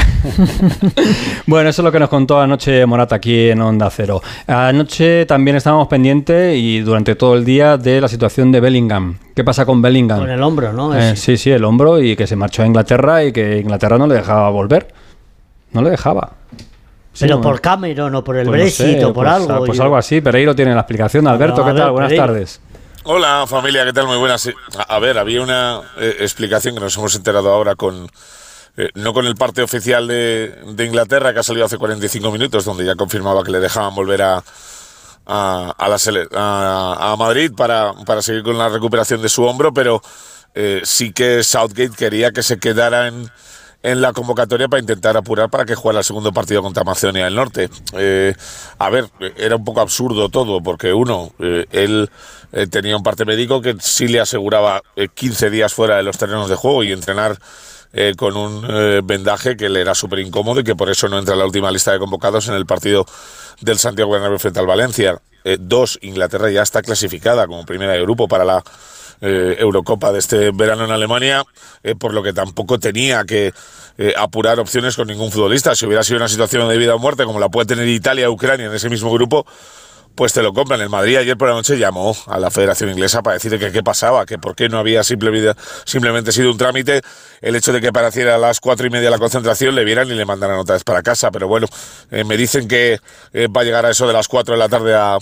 bueno, 1.46 1.68
eso 1.70 1.82
es 1.82 1.84
lo 1.84 1.92
que 1.92 1.98
nos 2.00 2.08
contó 2.08 2.40
anoche 2.40 2.84
Morata 2.86 3.16
aquí 3.16 3.50
en 3.50 3.60
Onda 3.60 3.88
Cero. 3.90 4.20
Anoche 4.46 5.26
también 5.26 5.56
estábamos 5.56 5.88
pendientes 5.88 6.56
y 6.56 6.80
durante 6.80 7.14
todo 7.14 7.34
el 7.34 7.44
día 7.44 7.76
de 7.76 8.00
la 8.00 8.08
situación 8.08 8.50
de 8.52 8.60
Bellingham. 8.60 9.18
¿Qué 9.34 9.44
pasa 9.44 9.64
con 9.64 9.80
Bellingham? 9.80 10.20
Con 10.20 10.30
el 10.30 10.42
hombro, 10.42 10.72
¿no? 10.72 10.94
Eh, 10.96 11.14
sí, 11.16 11.36
sí, 11.36 11.50
el 11.50 11.64
hombro 11.64 12.00
y 12.02 12.16
que 12.16 12.26
se 12.26 12.36
marchó 12.36 12.62
a 12.62 12.66
Inglaterra 12.66 13.24
y 13.24 13.32
que 13.32 13.58
Inglaterra 13.58 13.98
no 13.98 14.06
le 14.06 14.16
dejaba 14.16 14.50
volver. 14.50 14.88
No 15.72 15.82
le 15.82 15.90
dejaba. 15.90 16.32
Sí, 17.12 17.24
pero 17.24 17.36
no- 17.36 17.42
por 17.42 17.60
Cameron 17.60 18.14
o 18.14 18.22
por 18.22 18.36
el 18.36 18.46
pues 18.46 18.56
no 18.56 18.62
Brexit 18.62 18.98
sé, 18.98 19.04
o 19.04 19.12
por 19.12 19.24
pues, 19.26 19.36
algo. 19.36 19.66
Pues 19.66 19.76
yo- 19.76 19.82
algo 19.82 19.96
así, 19.96 20.20
pero 20.20 20.38
ahí 20.38 20.44
lo 20.44 20.54
tiene 20.54 20.72
la 20.72 20.80
explicación. 20.80 21.26
Alberto, 21.26 21.64
¿qué 21.64 21.72
ver, 21.72 21.82
tal? 21.82 21.90
Buenas 21.92 22.14
tardes. 22.14 22.60
Hola 23.10 23.46
familia, 23.46 23.86
¿qué 23.86 23.94
tal? 23.94 24.06
Muy 24.06 24.18
buenas. 24.18 24.50
A 24.86 24.98
ver, 24.98 25.16
había 25.16 25.40
una 25.40 25.80
eh, 25.96 26.16
explicación 26.20 26.74
que 26.74 26.80
nos 26.82 26.94
hemos 26.98 27.14
enterado 27.14 27.50
ahora 27.50 27.74
con... 27.74 28.06
eh, 28.76 28.90
no 28.96 29.14
con 29.14 29.24
el 29.24 29.34
parte 29.34 29.62
oficial 29.62 30.06
de, 30.06 30.54
de 30.66 30.84
Inglaterra, 30.84 31.32
que 31.32 31.38
ha 31.38 31.42
salido 31.42 31.64
hace 31.64 31.78
45 31.78 32.30
minutos, 32.30 32.66
donde 32.66 32.84
ya 32.84 32.96
confirmaba 32.96 33.42
que 33.42 33.50
le 33.50 33.60
dejaban 33.60 33.94
volver 33.94 34.20
a, 34.20 34.44
a, 35.24 35.74
a 35.78 37.16
Madrid 37.16 37.50
para, 37.56 37.94
para 38.04 38.20
seguir 38.20 38.42
con 38.42 38.58
la 38.58 38.68
recuperación 38.68 39.22
de 39.22 39.30
su 39.30 39.42
hombro, 39.42 39.72
pero 39.72 40.02
eh, 40.54 40.82
sí 40.84 41.10
que 41.10 41.42
Southgate 41.42 41.96
quería 41.96 42.30
que 42.32 42.42
se 42.42 42.58
quedara 42.58 43.08
en, 43.08 43.30
en 43.82 44.00
la 44.00 44.12
convocatoria 44.12 44.68
para 44.68 44.80
intentar 44.80 45.16
apurar 45.16 45.50
para 45.50 45.64
que 45.64 45.74
jugara 45.74 46.00
el 46.00 46.04
segundo 46.04 46.32
partido 46.32 46.62
contra 46.62 46.84
Macedonia 46.84 47.24
del 47.24 47.34
Norte. 47.34 47.70
Eh, 47.94 48.34
a 48.78 48.90
ver, 48.90 49.08
eh, 49.20 49.32
era 49.36 49.56
un 49.56 49.64
poco 49.64 49.80
absurdo 49.80 50.28
todo, 50.28 50.60
porque 50.62 50.92
uno, 50.92 51.32
eh, 51.38 51.66
él 51.70 52.10
eh, 52.52 52.66
tenía 52.66 52.96
un 52.96 53.02
parte 53.02 53.24
médico 53.24 53.60
que 53.60 53.76
sí 53.80 54.08
le 54.08 54.20
aseguraba 54.20 54.82
eh, 54.96 55.08
15 55.12 55.50
días 55.50 55.72
fuera 55.72 55.96
de 55.96 56.02
los 56.02 56.18
terrenos 56.18 56.48
de 56.48 56.56
juego 56.56 56.82
y 56.82 56.92
entrenar 56.92 57.38
eh, 57.92 58.14
con 58.16 58.36
un 58.36 58.66
eh, 58.68 59.00
vendaje 59.02 59.56
que 59.56 59.68
le 59.68 59.80
era 59.80 59.94
súper 59.94 60.18
incómodo 60.18 60.60
y 60.60 60.64
que 60.64 60.76
por 60.76 60.90
eso 60.90 61.08
no 61.08 61.18
entra 61.18 61.34
en 61.34 61.38
la 61.38 61.46
última 61.46 61.70
lista 61.70 61.92
de 61.92 61.98
convocados 61.98 62.48
en 62.48 62.54
el 62.54 62.66
partido 62.66 63.06
del 63.60 63.78
Santiago 63.78 64.10
Bernabéu 64.10 64.38
frente 64.38 64.60
al 64.60 64.66
Valencia. 64.66 65.20
Eh, 65.44 65.56
dos, 65.58 65.98
Inglaterra 66.02 66.50
ya 66.50 66.62
está 66.62 66.82
clasificada 66.82 67.46
como 67.46 67.64
primera 67.64 67.92
de 67.92 68.02
grupo 68.02 68.28
para 68.28 68.44
la 68.44 68.62
eh, 69.20 69.56
Eurocopa 69.58 70.12
de 70.12 70.18
este 70.18 70.50
verano 70.52 70.84
en 70.84 70.90
Alemania, 70.90 71.44
eh, 71.82 71.94
por 71.94 72.14
lo 72.14 72.22
que 72.22 72.32
tampoco 72.32 72.78
tenía 72.78 73.24
que 73.24 73.52
eh, 73.98 74.14
apurar 74.16 74.60
opciones 74.60 74.96
con 74.96 75.08
ningún 75.08 75.30
futbolista. 75.30 75.74
Si 75.74 75.86
hubiera 75.86 76.02
sido 76.04 76.18
una 76.18 76.28
situación 76.28 76.68
de 76.68 76.76
vida 76.78 76.94
o 76.94 76.98
muerte 76.98 77.24
como 77.24 77.40
la 77.40 77.48
puede 77.48 77.66
tener 77.66 77.86
Italia 77.88 78.30
Ucrania 78.30 78.66
en 78.66 78.74
ese 78.74 78.88
mismo 78.88 79.12
grupo, 79.12 79.44
pues 80.14 80.32
te 80.32 80.42
lo 80.42 80.52
compran. 80.52 80.80
El 80.80 80.88
Madrid 80.88 81.16
ayer 81.16 81.36
por 81.36 81.48
la 81.48 81.54
noche 81.54 81.78
llamó 81.78 82.16
a 82.26 82.40
la 82.40 82.50
Federación 82.50 82.90
Inglesa 82.90 83.22
para 83.22 83.34
decirle 83.34 83.58
que 83.60 83.70
qué 83.70 83.84
pasaba, 83.84 84.26
que 84.26 84.36
por 84.36 84.56
qué 84.56 84.68
no 84.68 84.78
había 84.78 85.04
simple- 85.04 85.54
simplemente 85.84 86.32
sido 86.32 86.50
un 86.50 86.58
trámite 86.58 87.02
el 87.40 87.54
hecho 87.54 87.72
de 87.72 87.80
que 87.80 87.92
pareciera 87.92 88.34
a 88.34 88.38
las 88.38 88.58
cuatro 88.58 88.84
y 88.84 88.90
media 88.90 89.10
la 89.10 89.18
concentración, 89.18 89.76
le 89.76 89.84
vieran 89.84 90.08
y 90.08 90.14
le 90.14 90.24
mandaran 90.24 90.58
otra 90.58 90.74
vez 90.74 90.82
para 90.82 91.02
casa. 91.02 91.30
Pero 91.30 91.46
bueno, 91.46 91.68
me 92.10 92.36
dicen 92.36 92.66
que 92.66 92.98
va 93.56 93.60
a 93.60 93.64
llegar 93.64 93.86
a 93.86 93.90
eso 93.90 94.08
de 94.08 94.12
las 94.12 94.26
cuatro 94.26 94.54
de 94.54 94.58
la 94.58 94.68
tarde 94.68 94.96
a, 94.96 95.18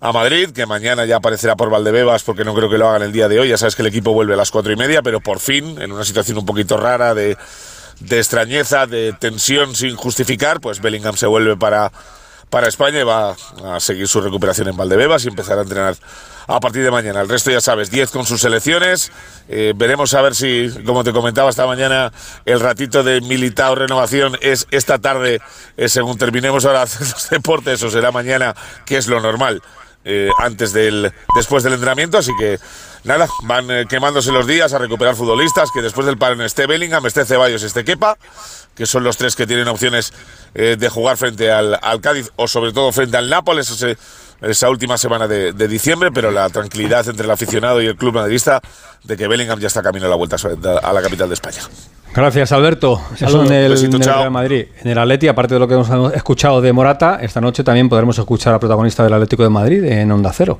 a 0.00 0.12
Madrid, 0.12 0.50
que 0.50 0.66
mañana 0.66 1.04
ya 1.06 1.16
aparecerá 1.16 1.56
por 1.56 1.70
Valdebebas, 1.70 2.22
porque 2.22 2.44
no 2.44 2.54
creo 2.54 2.70
que 2.70 2.78
lo 2.78 2.88
hagan 2.88 3.02
el 3.02 3.12
día 3.12 3.28
de 3.28 3.40
hoy. 3.40 3.48
Ya 3.48 3.58
sabes 3.58 3.74
que 3.74 3.82
el 3.82 3.88
equipo 3.88 4.12
vuelve 4.12 4.34
a 4.34 4.36
las 4.36 4.50
cuatro 4.50 4.72
y 4.72 4.76
media, 4.76 5.02
pero 5.02 5.20
por 5.20 5.40
fin, 5.40 5.80
en 5.80 5.92
una 5.92 6.04
situación 6.04 6.38
un 6.38 6.46
poquito 6.46 6.76
rara 6.76 7.14
de, 7.14 7.36
de 8.00 8.18
extrañeza, 8.18 8.86
de 8.86 9.12
tensión 9.12 9.74
sin 9.74 9.96
justificar, 9.96 10.60
pues 10.60 10.80
Bellingham 10.80 11.16
se 11.16 11.26
vuelve 11.26 11.56
para, 11.56 11.90
para 12.48 12.68
España 12.68 13.00
y 13.00 13.04
va 13.04 13.36
a 13.64 13.80
seguir 13.80 14.06
su 14.06 14.20
recuperación 14.20 14.68
en 14.68 14.76
Valdebebas 14.76 15.24
y 15.24 15.28
empezar 15.28 15.58
a 15.58 15.62
entrenar 15.62 15.96
a 16.46 16.60
partir 16.60 16.82
de 16.82 16.90
mañana. 16.90 17.20
El 17.20 17.28
resto 17.28 17.50
ya 17.50 17.60
sabes, 17.60 17.90
10 17.90 18.10
con 18.10 18.24
sus 18.24 18.40
selecciones. 18.40 19.12
Eh, 19.48 19.74
veremos 19.76 20.14
a 20.14 20.22
ver 20.22 20.34
si, 20.34 20.70
como 20.86 21.04
te 21.04 21.12
comentaba 21.12 21.50
esta 21.50 21.66
mañana, 21.66 22.12
el 22.46 22.60
ratito 22.60 23.02
de 23.02 23.20
Militao 23.20 23.74
Renovación 23.74 24.38
es 24.40 24.66
esta 24.70 24.98
tarde, 24.98 25.40
eh, 25.76 25.88
según 25.88 26.16
terminemos 26.18 26.64
ahora 26.64 26.80
los 27.00 27.30
deportes, 27.30 27.82
o 27.82 27.90
será 27.90 28.12
mañana, 28.12 28.54
que 28.86 28.96
es 28.96 29.08
lo 29.08 29.20
normal. 29.20 29.60
Eh, 30.04 30.28
antes 30.38 30.72
del 30.72 31.12
después 31.34 31.62
del 31.62 31.74
entrenamiento 31.74 32.18
así 32.18 32.32
que 32.38 32.58
nada, 33.04 33.28
van 33.44 33.70
eh, 33.70 33.86
quemándose 33.88 34.32
los 34.32 34.46
días 34.46 34.72
a 34.72 34.78
recuperar 34.78 35.16
futbolistas, 35.16 35.70
que 35.72 35.82
después 35.82 36.06
del 36.06 36.18
parón 36.18 36.42
esté 36.42 36.66
Bellingham, 36.66 37.04
esté 37.06 37.24
Ceballos, 37.24 37.62
esté 37.62 37.84
Kepa, 37.84 38.16
que 38.74 38.86
son 38.86 39.04
los 39.04 39.16
tres 39.16 39.34
que 39.34 39.46
tienen 39.46 39.68
opciones 39.68 40.12
eh, 40.54 40.76
de 40.78 40.88
jugar 40.88 41.16
frente 41.16 41.50
al, 41.50 41.78
al 41.82 42.00
Cádiz 42.00 42.30
o 42.36 42.46
sobre 42.46 42.72
todo 42.72 42.92
frente 42.92 43.16
al 43.16 43.28
Nápoles 43.28 43.70
esa 44.40 44.70
última 44.70 44.96
semana 44.98 45.26
de, 45.26 45.52
de 45.52 45.68
diciembre, 45.68 46.10
pero 46.12 46.30
la 46.30 46.48
tranquilidad 46.48 47.08
entre 47.08 47.24
el 47.24 47.30
aficionado 47.30 47.80
y 47.82 47.86
el 47.86 47.96
club 47.96 48.14
madridista 48.14 48.60
de 49.04 49.16
que 49.16 49.26
Bellingham 49.28 49.58
ya 49.58 49.66
está 49.68 49.82
camino 49.82 50.06
a 50.06 50.08
la 50.08 50.16
vuelta 50.16 50.36
a 50.82 50.92
la 50.92 51.02
capital 51.02 51.28
de 51.28 51.34
España. 51.34 51.60
Gracias, 52.14 52.52
Alberto. 52.52 53.00
En 53.20 53.52
el, 53.52 53.70
Besito, 53.70 53.96
en 53.96 54.02
el 54.02 54.08
chao. 54.08 54.18
Real 54.18 54.30
Madrid. 54.30 54.66
En 54.82 54.90
el 54.90 54.98
Atleti, 54.98 55.28
aparte 55.28 55.54
de 55.54 55.60
lo 55.60 55.68
que 55.68 55.74
hemos 55.74 56.14
escuchado 56.14 56.60
de 56.60 56.72
Morata, 56.72 57.18
esta 57.20 57.40
noche 57.40 57.62
también 57.62 57.88
podremos 57.88 58.18
escuchar 58.18 58.54
al 58.54 58.60
protagonista 58.60 59.04
del 59.04 59.12
Atlético 59.12 59.42
de 59.42 59.50
Madrid 59.50 59.84
en 59.84 60.10
Onda 60.10 60.32
Cero. 60.32 60.58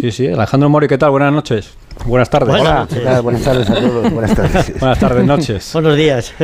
Sí, 0.00 0.10
sí. 0.10 0.28
Alejandro 0.28 0.68
Mori, 0.68 0.88
¿qué 0.88 0.98
tal? 0.98 1.10
Buenas 1.10 1.32
noches. 1.32 1.74
Buenas 2.04 2.28
tardes. 2.28 2.48
Buenas 2.48 2.88
¿Qué 2.88 3.00
tal? 3.00 3.22
Buenas 3.22 3.42
tardes 3.42 3.70
a 3.70 3.74
todos. 3.74 4.10
Buenas 4.10 4.34
tardes. 4.34 4.80
Buenas 4.80 4.98
tardes, 4.98 5.24
noches. 5.24 5.70
Buenos 5.72 5.96
días. 5.96 6.34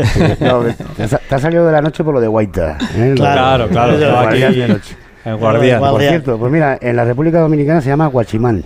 No, 0.41 0.63
te, 0.97 1.35
has, 1.35 1.43
salido 1.43 1.67
de 1.67 1.73
la 1.73 1.83
noche 1.83 2.05
por 2.05 2.15
lo 2.15 2.21
de 2.21 2.29
Guaita. 2.29 2.79
¿eh? 2.95 3.15
Claro, 3.17 3.69
claro. 3.69 3.99
de 3.99 4.05
estaba 4.05 4.29
aquí 4.29 4.41
de 4.41 4.69
noche. 4.69 4.97
El 5.27 5.37
guardián. 5.37 5.81
Por 5.81 6.01
cierto, 6.01 6.39
pues 6.39 6.51
mira, 6.53 6.79
en 6.81 6.97
la 6.97 7.05
República 7.05 7.41
Dominicana 7.41 7.81
se 7.81 7.89
llama 7.89 8.07
Guachimán. 8.07 8.65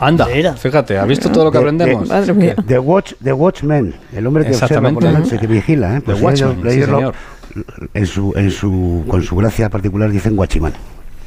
Anda, 0.00 0.26
fíjate, 0.56 0.98
¿has 0.98 1.06
visto 1.06 1.30
todo 1.30 1.44
lo 1.44 1.50
que 1.52 1.58
De- 1.58 1.64
aprendemos? 1.64 2.08
Madre 2.08 2.32
mía. 2.32 2.54
The, 2.66 2.78
watch, 2.78 3.12
the 3.22 3.32
Watchman, 3.32 3.94
el 4.14 4.26
hombre 4.26 4.44
que 4.46 4.52
observa 4.56 4.90
por 4.90 5.02
la 5.02 5.12
noche, 5.12 5.38
que 5.38 5.46
vigila. 5.46 5.92
¿eh? 5.96 6.00
The 6.00 6.00
Pues 6.00 6.22
Watchman, 6.22 6.50
ellos- 6.60 6.72
sí, 6.72 6.78
ellos 6.78 6.88
lo- 6.88 6.96
señor. 6.98 7.14
en 7.92 8.06
su, 8.06 8.32
en 8.36 8.50
su, 8.50 9.04
con 9.08 9.22
su 9.22 9.36
gracia 9.36 9.68
particular 9.68 10.10
dicen 10.10 10.36
Guachimán. 10.36 10.72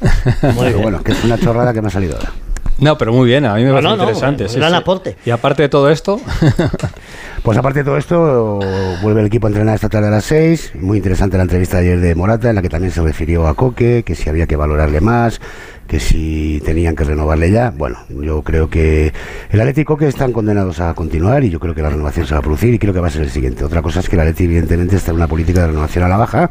Muy 0.00 0.22
Pero 0.42 0.62
bien. 0.62 0.82
bueno, 0.82 1.02
que 1.02 1.12
es 1.12 1.24
una 1.24 1.38
chorrada 1.38 1.72
que 1.72 1.80
me 1.82 1.88
ha 1.88 1.90
salido 1.90 2.16
ahora. 2.16 2.30
No, 2.78 2.96
pero 2.96 3.12
muy 3.12 3.26
bien, 3.26 3.44
a 3.44 3.54
mí 3.54 3.62
me 3.64 3.68
No, 3.70 3.74
parece 3.74 3.88
no, 3.88 3.96
no, 3.96 4.02
interesante. 4.04 4.48
sí, 4.48 4.56
gran 4.56 4.70
sí. 4.70 4.76
aporte. 4.76 5.16
Y 5.26 5.30
aparte 5.30 5.62
de 5.62 5.68
todo 5.68 5.90
esto, 5.90 6.20
Pues 7.42 7.56
aparte 7.56 7.80
de 7.80 7.84
todo 7.84 7.96
esto, 7.96 8.58
vuelve 9.00 9.20
el 9.20 9.26
equipo 9.26 9.46
a 9.46 9.50
entrenar 9.50 9.74
esta 9.76 9.88
tarde 9.88 10.08
a 10.08 10.10
las 10.10 10.24
6. 10.24 10.72
Muy 10.74 10.98
interesante 10.98 11.36
la 11.36 11.44
entrevista 11.44 11.78
de 11.78 11.84
ayer 11.84 12.00
de 12.00 12.14
Morata, 12.14 12.50
en 12.50 12.56
la 12.56 12.62
que 12.62 12.68
también 12.68 12.92
se 12.92 13.00
refirió 13.00 13.46
a 13.46 13.54
Coque, 13.54 14.02
que 14.04 14.14
si 14.14 14.28
había 14.28 14.46
que 14.46 14.56
valorarle 14.56 15.00
más, 15.00 15.40
que 15.86 16.00
si 16.00 16.60
tenían 16.64 16.94
que 16.96 17.04
renovarle 17.04 17.50
ya. 17.50 17.70
Bueno, 17.70 17.98
yo 18.08 18.42
creo 18.42 18.68
que 18.68 19.12
el 19.50 19.60
Atleti 19.60 19.82
y 19.82 19.84
Coque 19.84 20.08
están 20.08 20.32
condenados 20.32 20.80
a 20.80 20.92
continuar 20.94 21.44
y 21.44 21.50
yo 21.50 21.60
creo 21.60 21.74
que 21.74 21.82
la 21.82 21.90
renovación 21.90 22.26
se 22.26 22.34
va 22.34 22.40
a 22.40 22.42
producir 22.42 22.74
y 22.74 22.78
creo 22.78 22.92
que 22.92 23.00
va 23.00 23.06
a 23.06 23.10
ser 23.10 23.22
el 23.22 23.30
siguiente. 23.30 23.64
Otra 23.64 23.82
cosa 23.82 24.00
es 24.00 24.08
que 24.08 24.16
el 24.16 24.20
Atleti 24.20 24.44
evidentemente 24.44 24.96
está 24.96 25.12
en 25.12 25.16
una 25.16 25.28
política 25.28 25.60
de 25.62 25.68
renovación 25.68 26.04
a 26.04 26.08
la 26.08 26.16
baja. 26.16 26.50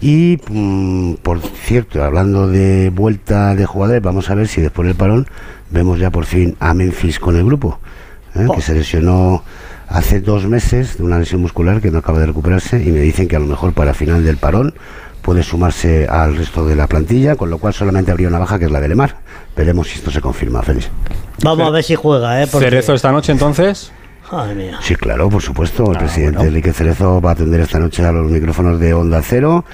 Y, 0.00 0.38
mm, 0.50 1.14
por 1.22 1.40
cierto, 1.40 2.02
hablando 2.02 2.46
de 2.48 2.90
vuelta 2.90 3.54
de 3.54 3.66
jugadores, 3.66 4.02
vamos 4.02 4.30
a 4.30 4.34
ver 4.34 4.48
si 4.48 4.60
después 4.60 4.86
del 4.86 4.96
parón 4.96 5.26
vemos 5.70 5.98
ya 5.98 6.10
por 6.10 6.24
fin 6.24 6.56
a 6.58 6.72
Memphis 6.74 7.18
con 7.20 7.36
el 7.36 7.44
grupo, 7.44 7.78
¿eh? 8.34 8.46
que 8.54 8.62
se 8.62 8.74
lesionó 8.74 9.42
hace 9.88 10.20
dos 10.20 10.46
meses 10.46 10.96
de 10.98 11.02
una 11.04 11.18
lesión 11.18 11.40
muscular 11.42 11.80
que 11.80 11.90
no 11.90 11.98
acaba 11.98 12.18
de 12.20 12.26
recuperarse 12.26 12.82
y 12.82 12.90
me 12.90 13.00
dicen 13.00 13.28
que 13.28 13.36
a 13.36 13.40
lo 13.40 13.46
mejor 13.46 13.72
para 13.74 13.92
final 13.92 14.24
del 14.24 14.36
parón 14.36 14.72
puede 15.20 15.42
sumarse 15.42 16.06
al 16.08 16.34
resto 16.36 16.64
de 16.66 16.76
la 16.76 16.86
plantilla, 16.86 17.36
con 17.36 17.50
lo 17.50 17.58
cual 17.58 17.74
solamente 17.74 18.10
habría 18.10 18.28
una 18.28 18.38
baja 18.38 18.58
que 18.58 18.64
es 18.64 18.70
la 18.70 18.80
de 18.80 18.88
Lemar. 18.88 19.16
Veremos 19.54 19.88
si 19.88 19.98
esto 19.98 20.10
se 20.10 20.20
confirma, 20.22 20.62
Félix. 20.62 20.88
Vamos 21.42 21.66
a 21.66 21.70
ver 21.70 21.84
si 21.84 21.94
juega, 21.94 22.42
¿eh? 22.42 22.46
Porque- 22.50 22.66
Cerezo 22.66 22.94
esta 22.94 23.12
noche 23.12 23.32
entonces. 23.32 23.92
Madre 24.32 24.54
mía. 24.54 24.78
Sí, 24.82 24.94
claro, 24.96 25.28
por 25.28 25.42
supuesto. 25.42 25.90
El 25.90 25.96
Ah, 25.96 25.98
presidente 26.00 26.36
bueno. 26.36 26.48
Enrique 26.50 26.72
Cerezo 26.72 27.20
va 27.20 27.30
a 27.30 27.32
atender 27.32 27.60
esta 27.60 27.78
noche 27.78 28.04
a 28.04 28.12
los 28.12 28.30
micrófonos 28.30 28.78
de 28.78 28.94
Onda 28.94 29.20
Cero 29.22 29.64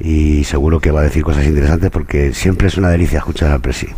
y 0.00 0.44
seguro 0.44 0.80
que 0.80 0.90
va 0.90 1.00
a 1.00 1.02
decir 1.04 1.22
cosas 1.22 1.44
interesantes 1.46 1.90
porque 1.90 2.32
siempre 2.32 2.68
es 2.68 2.76
una 2.76 2.88
delicia 2.90 3.18
escuchar 3.18 3.50
al 3.52 3.60
presi. 3.60 3.88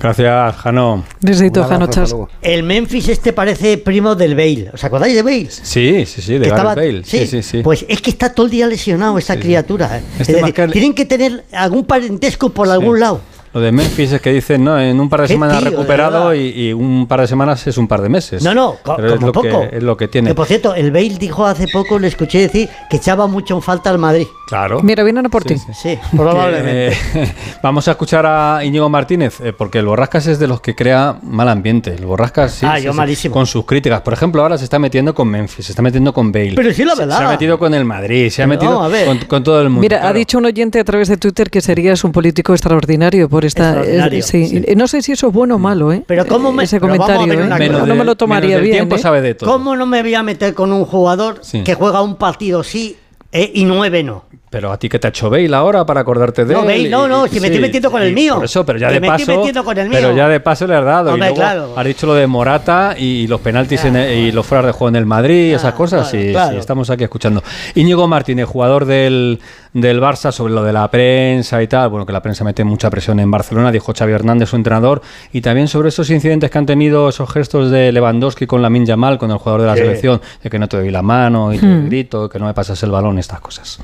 Gracias, 0.00 0.54
Jano. 0.56 1.04
Besito, 1.20 1.64
Jano 1.64 1.88
Chas. 1.88 2.14
El 2.40 2.62
Memphis 2.62 3.08
este 3.08 3.32
parece 3.32 3.78
primo 3.78 4.14
del 4.14 4.36
Bale. 4.36 4.70
¿Os 4.72 4.84
acordáis 4.84 5.12
de 5.14 5.22
Bale? 5.22 5.48
Sí, 5.50 6.04
sí, 6.06 6.22
sí, 6.22 6.34
de 6.34 6.40
Que 6.44 6.50
Gareth 6.50 6.56
estaba- 6.58 6.74
Bale. 6.76 7.02
Sí, 7.04 7.26
sí, 7.26 7.42
sí. 7.42 7.62
Pues 7.64 7.84
es 7.88 8.00
que 8.00 8.10
está 8.10 8.32
todo 8.32 8.46
el 8.46 8.52
día 8.52 8.66
lesionado 8.68 9.18
esta 9.18 9.32
Sí, 9.34 9.40
sí. 9.40 9.46
criatura. 9.46 9.98
¿eh? 9.98 10.02
Este 10.20 10.32
Es 10.38 10.40
decir, 10.44 10.70
tienen 10.70 10.94
que 10.94 11.04
tener 11.04 11.44
algún 11.52 11.84
parentesco 11.84 12.50
por 12.50 12.68
algún 12.68 13.00
lado. 13.00 13.22
Lo 13.54 13.60
de 13.60 13.72
Memphis 13.72 14.12
es 14.12 14.20
que 14.20 14.32
dicen, 14.32 14.62
no, 14.64 14.78
en 14.80 15.00
un 15.00 15.08
par 15.08 15.22
de 15.22 15.28
semanas 15.28 15.58
tío, 15.60 15.70
recuperado 15.70 16.34
y, 16.34 16.48
y 16.48 16.72
un 16.72 17.06
par 17.06 17.20
de 17.22 17.26
semanas 17.26 17.66
es 17.66 17.78
un 17.78 17.88
par 17.88 18.02
de 18.02 18.08
meses. 18.08 18.42
No, 18.42 18.54
no, 18.54 18.76
co- 18.82 18.96
Pero 18.96 19.08
es 19.08 19.14
como 19.14 19.26
lo 19.28 19.32
poco. 19.32 19.68
Que, 19.70 19.76
es 19.76 19.82
lo 19.82 19.96
que 19.96 20.08
tiene. 20.08 20.28
Que 20.30 20.34
por 20.34 20.46
cierto, 20.46 20.74
el 20.74 20.90
Bale 20.92 21.16
dijo 21.18 21.44
hace 21.46 21.66
poco, 21.68 21.98
le 21.98 22.08
escuché 22.08 22.40
decir 22.40 22.68
que 22.90 22.96
echaba 22.98 23.26
mucho 23.26 23.54
en 23.54 23.62
falta 23.62 23.90
al 23.90 23.98
Madrid. 23.98 24.26
Claro. 24.48 24.80
Mira, 24.82 25.02
vienen 25.04 25.26
a 25.26 25.28
por 25.28 25.44
ti. 25.44 25.56
Sí, 25.58 25.64
sí. 25.74 25.88
Sí, 25.88 25.98
probablemente. 26.16 26.96
Que, 27.12 27.22
eh, 27.22 27.34
vamos 27.62 27.86
a 27.88 27.92
escuchar 27.92 28.24
a 28.26 28.60
Íñigo 28.64 28.88
Martínez, 28.88 29.40
eh, 29.40 29.52
porque 29.52 29.78
el 29.78 29.86
Borrascas 29.86 30.26
es 30.26 30.38
de 30.38 30.46
los 30.46 30.60
que 30.60 30.74
crea 30.74 31.18
mal 31.22 31.48
ambiente. 31.48 31.94
El 31.94 32.06
Borrascas, 32.06 32.52
sí, 32.52 32.66
Ah, 32.68 32.76
sí, 32.78 32.84
yo 32.84 32.92
sí, 32.92 32.96
malísimo. 32.96 33.32
con 33.34 33.46
sus 33.46 33.64
críticas. 33.64 34.00
Por 34.02 34.12
ejemplo, 34.12 34.42
ahora 34.42 34.56
se 34.58 34.64
está 34.64 34.78
metiendo 34.78 35.14
con 35.14 35.28
Memphis, 35.28 35.66
se 35.66 35.72
está 35.72 35.82
metiendo 35.82 36.12
con 36.12 36.32
Bale. 36.32 36.52
Pero 36.54 36.72
sí, 36.72 36.84
la 36.84 36.94
verdad. 36.94 37.18
Se, 37.18 37.24
ha 37.24 37.28
metido 37.28 37.58
con 37.58 37.74
el 37.74 37.84
Madrid, 37.84 38.30
se 38.30 38.42
ha 38.42 38.46
metido 38.46 38.78
con, 39.06 39.18
con 39.26 39.42
todo 39.44 39.60
el 39.60 39.68
mundo. 39.68 39.80
Mira, 39.82 40.06
ha 40.08 40.12
dicho 40.12 40.38
un 40.38 40.46
oyente 40.46 40.80
a 40.80 40.84
través 40.84 41.08
de 41.08 41.16
Twitter 41.16 41.50
que 41.50 41.60
serías 41.60 42.02
un 42.04 42.12
político 42.12 42.52
extraordinario 42.52 43.28
por 43.38 43.44
esta. 43.44 43.84
Eh, 43.84 44.20
sí. 44.22 44.46
sí. 44.46 44.62
Eh, 44.66 44.74
No 44.74 44.88
sé 44.88 45.00
si 45.00 45.12
eso 45.12 45.28
es 45.28 45.32
bueno 45.32 45.54
o 45.54 45.58
malo, 45.60 45.92
¿eh? 45.92 46.02
Pero 46.04 46.26
¿cómo 46.26 46.50
me- 46.50 46.64
Ese 46.64 46.80
comentario, 46.80 47.32
¿eh? 47.32 47.36
Menos 47.58 47.86
no 47.86 47.94
me 47.94 48.04
lo 48.04 48.16
tomaría 48.16 48.58
bien. 48.58 48.72
tiempo 48.78 48.96
¿eh? 48.96 48.98
sabe 48.98 49.20
de 49.20 49.34
todo. 49.36 49.48
¿Cómo 49.52 49.76
no 49.76 49.86
me 49.86 50.02
voy 50.02 50.14
a 50.14 50.24
meter 50.24 50.54
con 50.54 50.72
un 50.72 50.84
jugador 50.84 51.38
Sí. 51.42 51.62
que 51.62 51.74
juega 51.74 52.02
un 52.02 52.16
partido 52.16 52.64
sí 52.64 52.96
eh, 53.30 53.48
y 53.54 53.64
nueve 53.64 54.02
no? 54.02 54.24
Pero 54.50 54.72
a 54.72 54.78
ti 54.78 54.88
que 54.88 54.98
te 54.98 55.06
ha 55.06 55.10
hecho 55.10 55.28
Bale 55.28 55.54
ahora 55.54 55.84
para 55.84 56.00
acordarte 56.00 56.44
de 56.46 56.54
No, 56.54 56.60
él. 56.60 56.66
Bale, 56.66 56.78
y- 56.78 56.88
no, 56.88 57.06
no, 57.06 57.26
si 57.28 57.38
me 57.38 57.48
estoy 57.48 57.60
metiendo 57.60 57.90
con 57.90 58.00
el 58.02 58.14
mío. 58.14 58.36
Por 58.36 58.46
eso, 58.46 58.64
pero 58.64 58.78
ya 58.78 58.88
Que 58.88 58.94
de 58.94 59.00
me 59.00 59.08
estoy 59.08 59.26
paso. 59.26 59.36
metiendo 59.38 59.62
con 59.64 59.76
el 59.78 59.90
Pero 59.90 60.08
mío. 60.08 60.16
ya 60.16 60.28
de 60.28 60.40
paso 60.40 60.66
le 60.66 60.74
has 60.74 60.84
dado. 60.84 61.12
Hombre, 61.12 61.26
y 61.28 61.34
luego 61.34 61.34
claro. 61.36 61.72
has 61.76 61.84
dicho 61.84 62.06
lo 62.06 62.14
de 62.14 62.26
Morata 62.26 62.94
y 62.98 63.26
los 63.26 63.40
penaltis 63.42 63.84
en 63.84 63.96
el- 63.96 64.10
y 64.18 64.32
los 64.32 64.46
fueras 64.46 64.64
de 64.66 64.72
juego 64.72 64.88
en 64.88 64.96
el 64.96 65.04
Madrid 65.06 65.50
y 65.50 65.52
esas 65.52 65.74
cosas. 65.74 66.08
claro, 66.08 66.24
y 66.26 66.32
claro. 66.32 66.52
sí, 66.52 66.56
estamos 66.58 66.88
aquí 66.88 67.04
escuchando. 67.04 67.42
Íñigo 67.74 68.08
Martínez, 68.08 68.46
jugador 68.46 68.86
del, 68.86 69.38
del 69.74 70.00
Barça, 70.00 70.32
sobre 70.32 70.54
lo 70.54 70.62
de 70.64 70.72
la 70.72 70.90
prensa 70.90 71.62
y 71.62 71.66
tal. 71.68 71.90
Bueno, 71.90 72.06
que 72.06 72.12
la 72.14 72.22
prensa 72.22 72.42
mete 72.42 72.64
mucha 72.64 72.88
presión 72.88 73.20
en 73.20 73.30
Barcelona, 73.30 73.70
dijo 73.70 73.92
Xavi 73.96 74.12
Hernández, 74.12 74.48
su 74.48 74.56
entrenador. 74.56 75.02
Y 75.30 75.42
también 75.42 75.68
sobre 75.68 75.90
esos 75.90 76.08
incidentes 76.08 76.50
que 76.50 76.56
han 76.56 76.64
tenido, 76.66 77.10
esos 77.10 77.30
gestos 77.30 77.70
de 77.70 77.92
Lewandowski 77.92 78.46
con 78.46 78.62
la 78.62 78.70
Yamal, 78.72 79.18
con 79.18 79.30
el 79.30 79.36
jugador 79.36 79.60
de 79.60 79.66
la 79.66 79.74
Sí. 79.74 79.80
selección, 79.80 80.22
de 80.42 80.48
que 80.48 80.58
no 80.58 80.68
te 80.68 80.78
doy 80.78 80.90
la 80.90 81.02
mano 81.02 81.52
y 81.52 81.58
te 81.58 81.66
grito, 81.82 82.30
que 82.30 82.38
no 82.38 82.46
me 82.46 82.54
pasas 82.54 82.82
el 82.82 82.90
balón, 82.90 83.18
estas 83.18 83.40
cosas. 83.40 83.78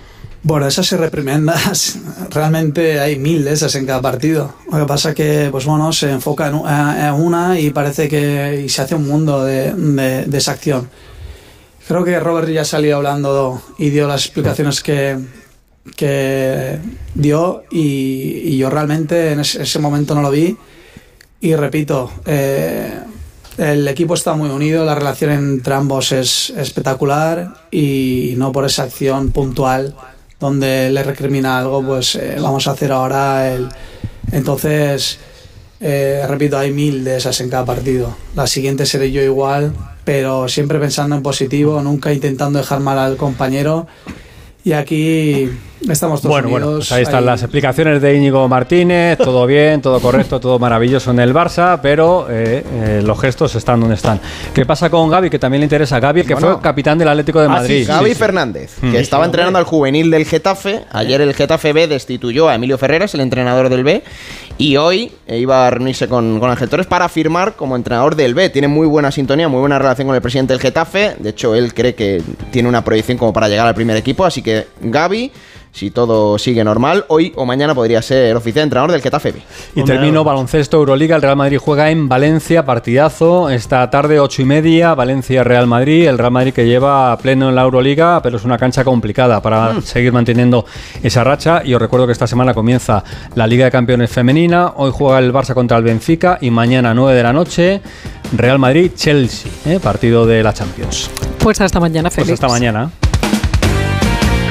Bueno, 0.46 0.66
esas 0.66 0.90
reprimendas, 0.92 1.98
realmente 2.30 3.00
hay 3.00 3.18
mil 3.18 3.44
de 3.44 3.54
esas 3.54 3.74
en 3.76 3.86
cada 3.86 4.02
partido. 4.02 4.54
Lo 4.70 4.80
que 4.80 4.84
pasa 4.84 5.08
es 5.08 5.14
que, 5.14 5.48
pues 5.50 5.64
bueno, 5.64 5.90
se 5.90 6.10
enfoca 6.10 6.48
en, 6.48 7.14
una 7.14 7.58
y 7.58 7.70
parece 7.70 8.10
que 8.10 8.62
y 8.66 8.68
se 8.68 8.82
hace 8.82 8.94
un 8.94 9.08
mundo 9.08 9.42
de, 9.42 9.72
de- 9.72 10.36
esa 10.36 10.52
acción. 10.52 10.90
Creo 11.88 12.04
que 12.04 12.20
Robert 12.20 12.50
ya 12.50 12.62
salió 12.66 12.96
hablando 12.96 13.62
y 13.78 13.88
dio 13.88 14.06
las 14.06 14.26
explicaciones 14.26 14.82
que, 14.82 15.18
que 15.96 16.78
dio 17.14 17.62
y, 17.70 18.58
yo 18.58 18.68
realmente 18.68 19.32
en 19.32 19.40
ese, 19.40 19.62
ese 19.62 19.78
momento 19.78 20.14
no 20.14 20.20
lo 20.20 20.30
vi. 20.30 20.58
Y 21.40 21.54
repito, 21.56 22.10
eh, 22.26 23.00
el 23.56 23.88
equipo 23.88 24.12
está 24.12 24.34
muy 24.34 24.50
unido, 24.50 24.84
la 24.84 24.94
relación 24.94 25.30
entre 25.30 25.72
ambos 25.72 26.12
es 26.12 26.50
espectacular 26.50 27.66
y 27.70 28.34
no 28.36 28.52
por 28.52 28.66
esa 28.66 28.82
acción 28.82 29.30
puntual 29.30 29.94
donde 30.40 30.90
le 30.90 31.02
recrimina 31.02 31.58
algo, 31.58 31.82
pues 31.84 32.16
eh, 32.16 32.36
vamos 32.40 32.66
a 32.66 32.72
hacer 32.72 32.92
ahora 32.92 33.52
el... 33.52 33.68
Entonces, 34.32 35.18
eh, 35.80 36.24
repito, 36.28 36.58
hay 36.58 36.70
mil 36.72 37.04
de 37.04 37.16
esas 37.16 37.40
en 37.40 37.50
cada 37.50 37.64
partido. 37.64 38.16
La 38.34 38.46
siguiente 38.46 38.86
seré 38.86 39.12
yo 39.12 39.22
igual, 39.22 39.72
pero 40.04 40.48
siempre 40.48 40.78
pensando 40.78 41.16
en 41.16 41.22
positivo, 41.22 41.80
nunca 41.82 42.12
intentando 42.12 42.58
dejar 42.58 42.80
mal 42.80 42.98
al 42.98 43.16
compañero. 43.16 43.86
Y 44.64 44.72
aquí 44.72 45.50
estamos 45.92 46.20
todos 46.22 46.40
Bueno, 46.42 46.72
pues 46.76 46.90
ahí 46.92 47.02
están 47.02 47.26
las 47.26 47.42
explicaciones 47.42 48.00
de 48.00 48.16
Íñigo 48.16 48.48
Martínez, 48.48 49.18
todo 49.18 49.46
bien, 49.46 49.80
todo 49.82 50.00
correcto, 50.00 50.40
todo 50.40 50.58
maravilloso 50.58 51.10
en 51.10 51.20
el 51.20 51.34
Barça, 51.34 51.78
pero 51.82 52.26
eh, 52.30 52.64
eh, 52.72 53.02
los 53.04 53.20
gestos 53.20 53.54
están 53.54 53.80
donde 53.80 53.94
están. 53.96 54.20
¿Qué 54.54 54.64
pasa 54.64 54.88
con 54.90 55.10
Gaby? 55.10 55.30
Que 55.30 55.38
también 55.38 55.60
le 55.60 55.64
interesa 55.66 55.96
a 55.96 56.00
Gaby, 56.00 56.22
que 56.24 56.34
Bueno. 56.34 56.52
fue 56.54 56.60
capitán 56.62 56.96
del 56.98 57.08
Atlético 57.08 57.40
de 57.40 57.46
Ah, 57.46 57.50
sí, 57.56 57.60
Madrid. 57.60 57.84
Gaby 57.88 58.08
Sí, 58.08 58.14
sí. 58.14 58.18
Fernández, 58.18 58.76
Mm. 58.80 58.90
que 58.92 59.00
estaba 59.00 59.24
entrenando 59.24 59.58
al 59.58 59.64
juvenil 59.64 60.10
del 60.10 60.24
Getafe. 60.24 60.80
Ayer 60.92 61.20
el 61.20 61.34
Getafe 61.34 61.72
B 61.72 61.86
destituyó 61.86 62.48
a 62.48 62.54
Emilio 62.54 62.78
Ferreras, 62.78 63.14
el 63.14 63.20
entrenador 63.20 63.68
del 63.68 63.84
B. 63.84 64.02
Y 64.56 64.76
hoy 64.76 65.12
iba 65.28 65.66
a 65.66 65.70
reunirse 65.70 66.08
con, 66.08 66.38
con 66.40 66.48
Ángel 66.50 66.68
Torres 66.68 66.86
para 66.86 67.08
firmar 67.08 67.54
como 67.56 67.74
entrenador 67.76 68.14
del 68.14 68.34
B. 68.34 68.50
Tiene 68.50 68.68
muy 68.68 68.86
buena 68.86 69.10
sintonía, 69.10 69.48
muy 69.48 69.60
buena 69.60 69.78
relación 69.78 70.06
con 70.06 70.14
el 70.16 70.22
presidente 70.22 70.52
del 70.52 70.60
Getafe. 70.60 71.16
De 71.18 71.30
hecho, 71.30 71.54
él 71.54 71.74
cree 71.74 71.94
que 71.94 72.22
tiene 72.50 72.68
una 72.68 72.84
proyección 72.84 73.18
como 73.18 73.32
para 73.32 73.48
llegar 73.48 73.66
al 73.66 73.74
primer 73.74 73.96
equipo. 73.96 74.24
Así 74.24 74.42
que 74.42 74.66
Gaby, 74.80 75.32
si 75.74 75.90
todo 75.90 76.38
sigue 76.38 76.62
normal, 76.62 77.04
hoy 77.08 77.32
o 77.34 77.44
mañana 77.44 77.74
podría 77.74 78.00
ser 78.00 78.36
oficial 78.36 78.62
entrenador 78.62 78.92
del 78.92 79.02
Getafe 79.02 79.32
B. 79.32 79.42
Y 79.74 79.82
termino 79.82 80.22
baloncesto 80.22 80.76
Euroliga. 80.76 81.16
El 81.16 81.22
Real 81.22 81.34
Madrid 81.34 81.58
juega 81.60 81.90
en 81.90 82.08
Valencia, 82.08 82.64
partidazo. 82.64 83.50
Esta 83.50 83.90
tarde, 83.90 84.20
ocho 84.20 84.40
y 84.40 84.44
media, 84.44 84.94
Valencia-Real 84.94 85.66
Madrid. 85.66 86.06
El 86.06 86.16
Real 86.16 86.30
Madrid 86.30 86.52
que 86.52 86.64
lleva 86.64 87.10
a 87.10 87.18
pleno 87.18 87.48
en 87.48 87.56
la 87.56 87.62
Euroliga, 87.62 88.22
pero 88.22 88.36
es 88.36 88.44
una 88.44 88.56
cancha 88.56 88.84
complicada 88.84 89.42
para 89.42 89.80
seguir 89.82 90.12
manteniendo 90.12 90.64
esa 91.02 91.24
racha. 91.24 91.62
Y 91.64 91.74
os 91.74 91.82
recuerdo 91.82 92.06
que 92.06 92.12
esta 92.12 92.28
semana 92.28 92.54
comienza 92.54 93.02
la 93.34 93.44
Liga 93.48 93.64
de 93.64 93.72
Campeones 93.72 94.10
Femenina. 94.10 94.74
Hoy 94.76 94.92
juega 94.94 95.18
el 95.18 95.32
Barça 95.32 95.54
contra 95.54 95.76
el 95.76 95.82
Benfica 95.82 96.38
y 96.40 96.52
mañana 96.52 96.94
9 96.94 97.16
de 97.16 97.22
la 97.24 97.32
noche 97.32 97.80
Real 98.36 98.60
Madrid-Chelsea, 98.60 99.50
¿eh? 99.66 99.80
partido 99.82 100.24
de 100.24 100.40
la 100.44 100.52
Champions. 100.52 101.10
Pues 101.40 101.60
hasta 101.60 101.80
mañana, 101.80 102.10
Pues 102.10 102.14
Félix. 102.26 102.34
hasta 102.34 102.46
mañana. 102.48 102.90